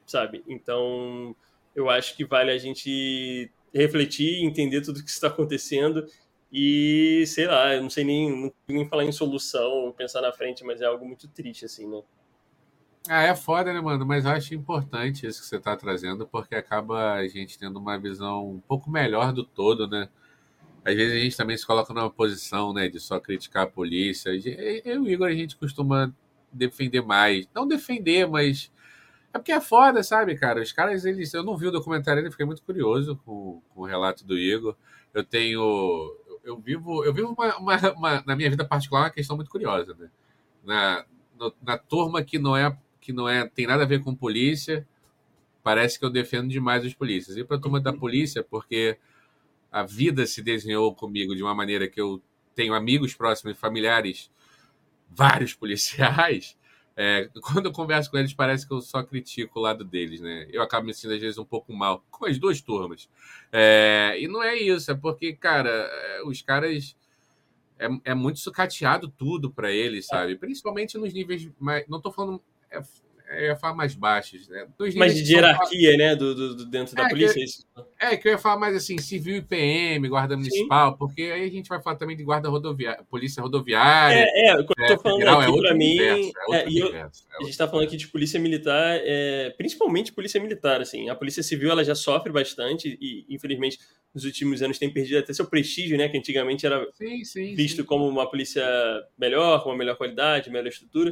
[0.06, 0.44] sabe?
[0.48, 1.36] Então,
[1.76, 6.06] eu acho que vale a gente refletir, entender tudo o que está acontecendo
[6.52, 10.82] e, sei lá, eu não sei nem, nem falar em solução, pensar na frente, mas
[10.82, 12.02] é algo muito triste, assim, né?
[13.10, 14.06] Ah, é foda, né, mano?
[14.06, 17.98] Mas eu acho importante isso que você está trazendo, porque acaba a gente tendo uma
[18.00, 20.08] visão um pouco melhor do todo, né?
[20.86, 24.32] Às vezes a gente também se coloca numa posição, né, de só criticar a polícia.
[24.86, 26.14] Eu e o Igor, a gente costuma
[26.52, 27.48] defender mais.
[27.56, 28.72] Não defender, mas
[29.34, 30.62] é porque é foda, sabe, cara?
[30.62, 31.34] Os caras, eles.
[31.34, 34.76] Eu não vi o documentário ainda, fiquei muito curioso com, com o relato do Igor.
[35.14, 35.62] Eu tenho.
[36.44, 39.96] Eu vivo, eu vivo uma, uma, uma, na minha vida particular uma questão muito curiosa,
[39.96, 40.10] né?
[40.64, 41.06] Na,
[41.38, 44.88] no, na turma que não é que não é tem nada a ver com polícia,
[45.64, 47.38] parece que eu defendo demais os polícias.
[47.38, 48.98] E para a turma da polícia, porque
[49.72, 52.22] a vida se desenhou comigo de uma maneira que eu
[52.54, 54.30] tenho amigos próximos e familiares,
[55.10, 56.58] vários policiais,
[56.96, 60.48] é, quando eu converso com eles, parece que eu só critico o lado deles, né?
[60.52, 63.10] Eu acabo me sentindo, às vezes, um pouco mal com as duas turmas.
[63.52, 66.96] É, e não é isso, é porque, cara, é, os caras.
[67.80, 70.36] É, é muito sucateado tudo para eles, sabe?
[70.38, 71.88] Principalmente nos níveis mais.
[71.88, 72.40] Não tô falando.
[72.74, 74.68] É, eu ia falar mais baixos, né?
[74.96, 75.98] mais de hierarquia, são...
[75.98, 76.16] né?
[76.16, 77.66] Do, do, do, dentro da é, polícia, que, é isso?
[78.04, 80.98] É, que eu ia falar mais assim, civil e PM, guarda municipal, Sim.
[80.98, 84.26] porque aí a gente vai falar também de guarda rodoviária, polícia rodoviária.
[84.28, 86.00] É, é, o que eu tô é, falando federal, aqui é pra mim.
[86.00, 89.00] Universo, é eu, é a gente tá falando aqui de polícia militar,
[89.58, 91.10] principalmente polícia militar, assim.
[91.10, 93.80] A polícia civil ela já sofre bastante e, infelizmente,
[94.14, 96.10] nos últimos anos tem perdido até seu prestígio, né?
[96.10, 97.88] Que antigamente era sim, sim, visto sim.
[97.88, 98.64] como uma polícia
[99.18, 101.12] melhor, com uma melhor qualidade, melhor estrutura.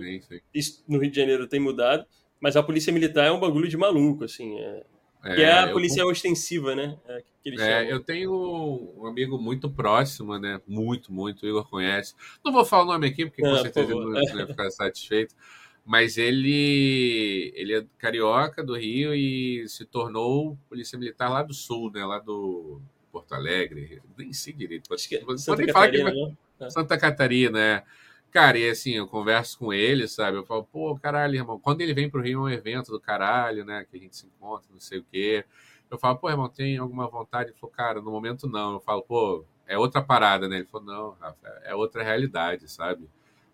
[0.53, 2.05] Isso no Rio de Janeiro tem mudado.
[2.39, 4.59] Mas a polícia militar é um bagulho de maluco, assim.
[4.59, 4.83] É...
[5.23, 6.07] É, que é a polícia eu...
[6.07, 6.97] ostensiva, né?
[7.07, 10.59] É, é, eu tenho um amigo muito próximo, né?
[10.67, 11.43] Muito, muito.
[11.43, 12.15] O Igor conhece.
[12.43, 15.35] Não vou falar o nome aqui, porque com certeza ele não vai ficar satisfeito.
[15.83, 21.91] Mas ele, ele é carioca do Rio e se tornou polícia militar lá do Sul,
[21.91, 22.05] né?
[22.05, 22.79] Lá do
[23.11, 24.01] Porto Alegre.
[24.17, 24.93] Nem sei direito.
[24.93, 26.25] É Santa Catarina, que...
[26.59, 26.69] né?
[26.69, 27.83] Santa Catarina, é.
[28.31, 30.37] Cara, e assim, eu converso com ele, sabe?
[30.37, 33.65] Eu falo, pô, caralho, irmão, quando ele vem pro Rio é um evento do caralho,
[33.65, 33.85] né?
[33.89, 35.43] Que a gente se encontra, não sei o quê.
[35.89, 37.49] Eu falo, pô, irmão, tem alguma vontade?
[37.49, 38.73] Ele falou, cara, no momento não.
[38.73, 40.57] Eu falo, pô, é outra parada, né?
[40.57, 43.09] Ele falou, não, Rafa, é outra realidade, sabe?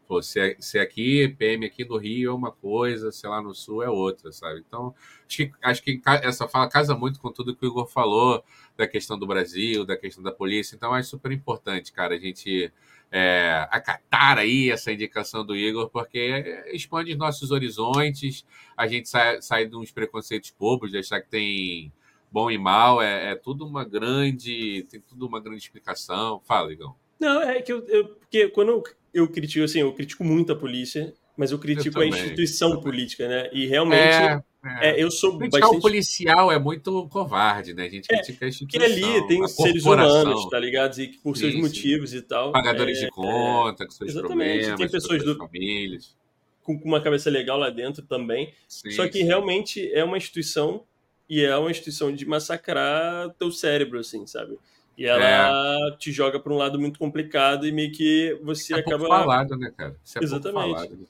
[0.07, 3.53] Pô, se, é, se aqui, PM aqui no Rio é uma coisa, sei lá, no
[3.55, 4.63] Sul é outra, sabe?
[4.65, 4.93] Então,
[5.27, 8.43] acho que, acho que essa fala casa muito com tudo que o Igor falou
[8.77, 10.75] da questão do Brasil, da questão da polícia.
[10.75, 12.71] Então, acho super importante, cara, a gente
[13.11, 18.45] é, acatar aí essa indicação do Igor, porque expande nossos horizontes,
[18.75, 21.91] a gente sai, sai de uns preconceitos bobos, de achar que tem
[22.31, 24.85] bom e mal, é, é tudo uma grande.
[24.89, 26.41] Tem tudo uma grande explicação.
[26.45, 26.95] Fala, Igão.
[27.19, 28.83] Não, é que eu, eu porque quando eu,
[29.13, 33.27] eu critico, assim, eu critico muito a polícia, mas eu critico eu a instituição política,
[33.27, 33.49] né?
[33.53, 34.43] E realmente é,
[34.81, 34.89] é.
[34.89, 35.79] é eu sou criticar bastante...
[35.79, 37.85] o policial é muito covarde, né?
[37.85, 38.87] A gente é, critica a instituição.
[38.87, 40.99] Que ali tem os seres humanos, tá ligado?
[40.99, 42.17] E por seus sim, motivos sim.
[42.17, 42.51] e tal.
[42.51, 44.59] Pagadores de é, conta, com seus exatamente.
[44.59, 45.37] problemas, tem pessoas do...
[45.37, 46.15] famílias.
[46.63, 48.53] Com uma cabeça legal lá dentro também.
[48.67, 50.83] Sim, Só que realmente é uma instituição
[51.29, 54.57] e é uma instituição de massacrar teu cérebro, assim, sabe?
[54.97, 55.97] E ela é.
[55.97, 59.07] te joga para um lado muito complicado e meio que você é acaba.
[59.07, 59.95] falado, né, cara?
[60.03, 60.73] Isso é Exatamente.
[60.73, 61.05] Falado, né?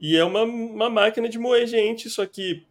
[0.00, 2.64] E é uma, uma máquina de moer gente, só que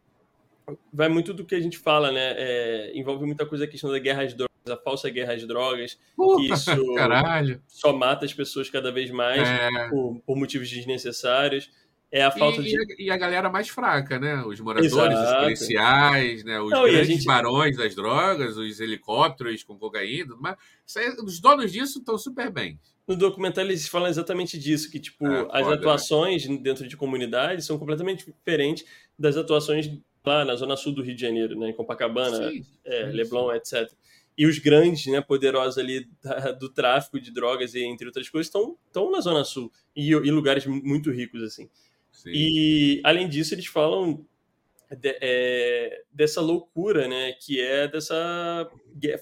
[0.91, 2.33] vai muito do que a gente fala, né?
[2.37, 5.97] É, envolve muita coisa a questão da guerra às drogas, a falsa guerra às drogas,
[6.15, 7.61] Puta, que isso caralho.
[7.67, 9.89] só mata as pessoas cada vez mais é.
[9.89, 11.69] por, por motivos desnecessários.
[12.11, 13.03] É a falta e, de.
[13.03, 14.41] E a, galera mais fraca, né?
[14.45, 15.15] Os moradores, Exato.
[15.15, 16.61] os policiais, né?
[16.61, 17.25] os Não, grandes gente...
[17.25, 20.33] barões das drogas, os helicópteros com cocaína.
[20.39, 20.55] Mas
[21.23, 22.79] os donos disso estão super bem.
[23.07, 26.57] No documentário eles falam exatamente disso, que tipo, é, as foda, atuações né?
[26.57, 28.85] dentro de comunidades são completamente diferentes
[29.17, 29.91] das atuações
[30.25, 31.69] lá na zona sul do Rio de Janeiro, né?
[31.69, 33.57] Em Copacabana, sim, é, sim, Leblon, sim.
[33.57, 33.91] etc.
[34.37, 38.47] E os grandes, né, poderosos ali da, do tráfico de drogas e entre outras coisas
[38.47, 41.69] estão, estão na zona sul e em lugares muito ricos assim.
[42.11, 42.31] Sim.
[42.33, 44.25] E, além disso, eles falam
[44.89, 48.69] de, é, dessa loucura, né, que é dessa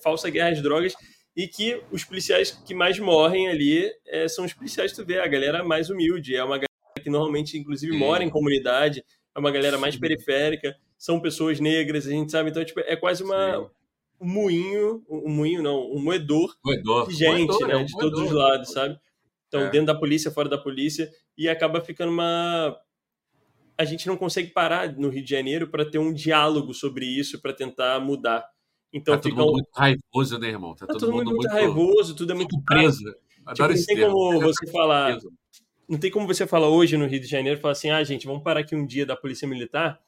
[0.02, 0.94] falsa guerra às drogas
[1.36, 5.28] e que os policiais que mais morrem ali é, são os policiais, tu vê, a
[5.28, 6.70] galera mais humilde, é uma galera
[7.02, 8.00] que normalmente, inclusive, Sim.
[8.00, 9.04] mora em comunidade,
[9.36, 10.00] é uma galera mais Sim.
[10.00, 13.70] periférica, são pessoas negras, a gente sabe, então, tipo, é quase uma...
[14.22, 17.10] Um moinho, um moinho não, um moedor, moedor.
[17.10, 18.12] de gente, moedor, né, é um de moedor.
[18.12, 18.98] todos os lados, sabe?
[19.50, 19.70] Então, é.
[19.70, 22.78] dentro da polícia, fora da polícia, e acaba ficando uma.
[23.78, 27.42] A gente não consegue parar no Rio de Janeiro para ter um diálogo sobre isso,
[27.42, 28.48] para tentar mudar.
[28.94, 30.74] Então, tá todo mundo muito raivoso, né, irmão?
[30.74, 33.04] Tá, tá todo, mundo, muito, raivoso, tudo é muito preso.
[33.54, 35.18] Tipo, não tem como você falar.
[35.90, 38.42] Não tem como você falar hoje no Rio de Janeiro, falar assim, ah, gente, vamos
[38.42, 40.00] parar aqui um dia da Polícia Militar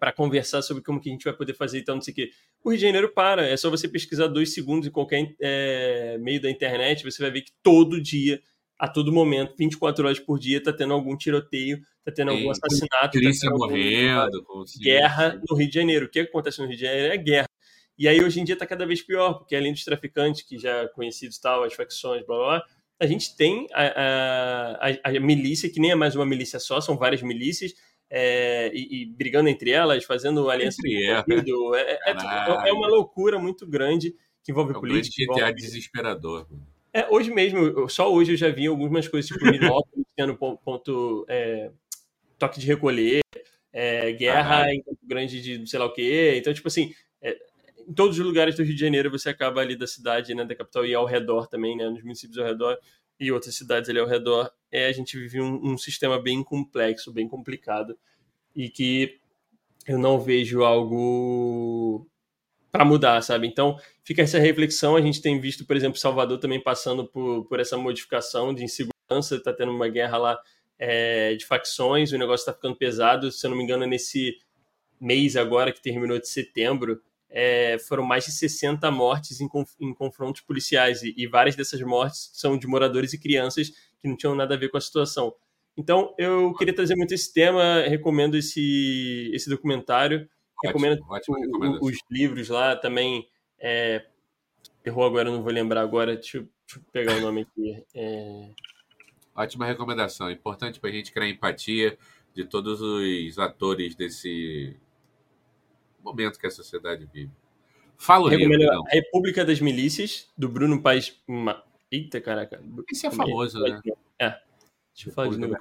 [0.00, 2.14] para conversar sobre como que a gente vai poder fazer e tal, não sei o
[2.14, 2.30] quê.
[2.64, 6.40] O Rio de Janeiro para, é só você pesquisar dois segundos em qualquer é, meio
[6.40, 8.40] da internet, você vai ver que todo dia
[8.78, 13.10] a todo momento, 24 horas por dia, está tendo algum tiroteio, está tendo algum assassinato.
[13.12, 14.64] Polícia tá morrendo.
[14.80, 16.06] Guerra no Rio de Janeiro.
[16.06, 17.48] O que acontece no Rio de Janeiro é guerra.
[17.98, 20.88] E aí hoje em dia está cada vez pior, porque além dos traficantes, que já
[20.88, 22.66] conhecidos tal, as facções, blá blá, blá
[23.00, 26.98] a gente tem a, a, a, milícia, que nem é mais uma milícia só, são
[26.98, 27.72] várias milícias,
[28.10, 31.04] é, e, e, brigando entre elas, fazendo aliança entre
[31.76, 35.22] é, é, é, é, uma loucura muito grande que envolve é um política.
[35.22, 35.54] Envolve...
[35.54, 36.46] desesperador.
[36.92, 41.70] É, hoje mesmo, só hoje eu já vi algumas coisas, tipo Minópolis tendo ponto, é,
[42.36, 43.20] toque de recolher,
[43.72, 46.34] é, guerra ah, em Campo Grande de sei lá o quê.
[46.36, 46.92] Então, tipo assim,
[47.22, 47.38] é,
[47.86, 50.54] em todos os lugares do Rio de Janeiro você acaba ali da cidade, né, da
[50.54, 52.76] capital e ao redor também, né, nos municípios ao redor
[53.20, 57.12] e outras cidades ali ao redor, é, a gente vive um, um sistema bem complexo,
[57.12, 57.96] bem complicado
[58.56, 59.20] e que
[59.86, 62.06] eu não vejo algo
[62.72, 63.46] para mudar, sabe?
[63.46, 64.96] Então, fica essa reflexão.
[64.96, 69.36] A gente tem visto, por exemplo, Salvador também passando por, por essa modificação de insegurança,
[69.36, 70.40] está tendo uma guerra lá
[70.78, 73.30] é, de facções, o negócio está ficando pesado.
[73.30, 74.38] Se eu não me engano, nesse
[75.00, 79.48] mês agora, que terminou de setembro, é, foram mais de 60 mortes em,
[79.80, 83.70] em confrontos policiais, e, e várias dessas mortes são de moradores e crianças
[84.00, 85.34] que não tinham nada a ver com a situação.
[85.76, 90.28] Então, eu queria trazer muito esse tema, recomendo esse, esse documentário.
[90.62, 91.36] Recomendo ótimo,
[91.80, 93.26] os livros lá também.
[93.58, 94.04] É,
[94.84, 96.16] errou agora, não vou lembrar agora.
[96.16, 97.82] Deixa eu, deixa eu pegar o nome aqui.
[97.94, 98.50] É...
[99.34, 100.30] Ótima recomendação.
[100.30, 101.96] Importante para a gente criar empatia
[102.34, 104.76] de todos os atores desse
[106.02, 107.30] momento que a sociedade vive.
[107.96, 111.20] Fala o livro, A República das Milícias, do Bruno Paes...
[111.92, 112.62] Eita, caraca.
[112.90, 113.80] Esse é famoso, né?
[114.18, 114.40] É.
[114.94, 115.56] Deixa eu falar de novo.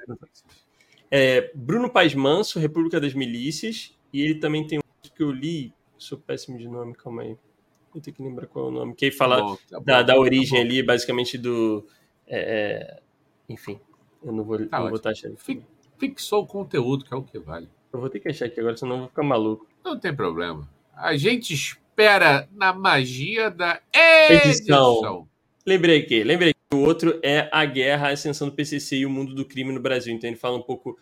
[1.12, 4.80] É, Bruno Paes Manso, República das Milícias, e ele também tem
[5.20, 7.38] que eu li, sou péssimo de nome, calma aí.
[7.94, 8.96] Eu tenho que lembrar qual é o nome.
[8.96, 11.86] Que aí fala tá bom, tá da, bom, da origem tá ali, basicamente do.
[12.26, 13.02] É, é,
[13.50, 13.82] enfim,
[14.24, 15.36] eu não vou, tá não vou estar achando.
[15.98, 17.68] Fixou o conteúdo, que é o que vale.
[17.92, 19.68] Eu vou ter que achar aqui agora, senão eu vou ficar maluco.
[19.84, 20.68] Não tem problema.
[20.96, 23.82] A gente espera na magia da
[24.30, 24.96] edição.
[24.96, 25.28] edição.
[25.66, 29.10] Lembrei que, lembrei que o outro é a guerra, a ascensão do PCC e o
[29.10, 30.14] mundo do crime no Brasil.
[30.14, 30.98] Então ele fala um pouco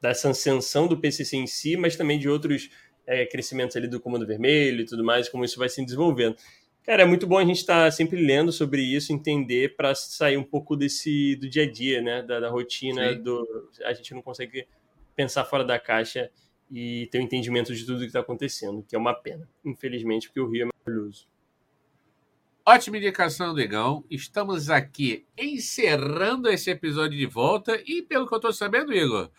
[0.00, 2.70] dessa ascensão do PCC em si, mas também de outros
[3.06, 6.36] é, crescimentos ali do Comando Vermelho e tudo mais, como isso vai se desenvolvendo.
[6.82, 10.36] Cara, é muito bom a gente estar tá sempre lendo sobre isso, entender para sair
[10.36, 13.22] um pouco desse do dia a dia, né, da, da rotina, Sim.
[13.22, 14.66] do a gente não consegue
[15.14, 16.30] pensar fora da caixa
[16.70, 20.28] e ter o um entendimento de tudo que está acontecendo, que é uma pena, infelizmente,
[20.28, 21.26] porque o Rio é maravilhoso.
[22.64, 24.04] Ótima indicação, Negão.
[24.08, 29.30] Estamos aqui encerrando esse episódio de volta e, pelo que eu estou sabendo, Igor,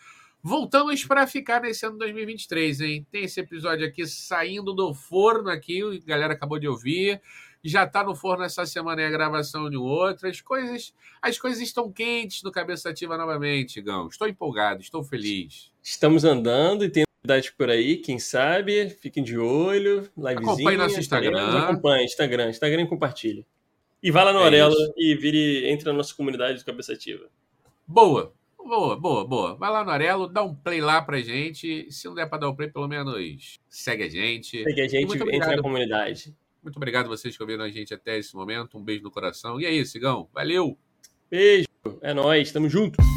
[0.42, 3.06] voltamos para ficar nesse ano 2023, hein?
[3.10, 7.20] Tem esse episódio aqui saindo do forno aqui, a galera acabou de ouvir.
[7.64, 10.28] Já está no forno essa semana e a gravação de outra.
[10.28, 10.92] As coisas,
[11.22, 14.08] as coisas estão quentes no Cabeça Ativa novamente, Gão.
[14.08, 15.72] Estou empolgado, estou feliz.
[15.82, 18.90] Estamos andando e tem novidades por aí, quem sabe?
[18.90, 20.10] Fiquem de olho.
[20.14, 20.52] Livezinha.
[20.52, 21.58] Acompanhe nosso Instagram.
[21.58, 22.50] Acompanhe, Instagram.
[22.50, 23.46] Instagram e compartilhe.
[24.02, 27.24] E vá lá no é Orelo e vire, entre na nossa comunidade do Cabeça Ativa.
[27.86, 28.34] Boa.
[28.58, 29.54] Boa, boa, boa.
[29.56, 31.90] Vai lá no Arelo, dá um play lá pra gente.
[31.90, 34.62] Se não der pra dar um play, pelo menos segue a gente.
[34.62, 36.34] Segue a gente, entra na comunidade.
[36.64, 38.78] Muito obrigado a vocês que ouviram a gente até esse momento.
[38.78, 39.60] Um beijo no coração.
[39.60, 40.28] E é isso, Igão.
[40.32, 40.78] Valeu!
[41.30, 41.68] Beijo.
[42.00, 42.50] É nóis.
[42.50, 43.13] Tamo junto.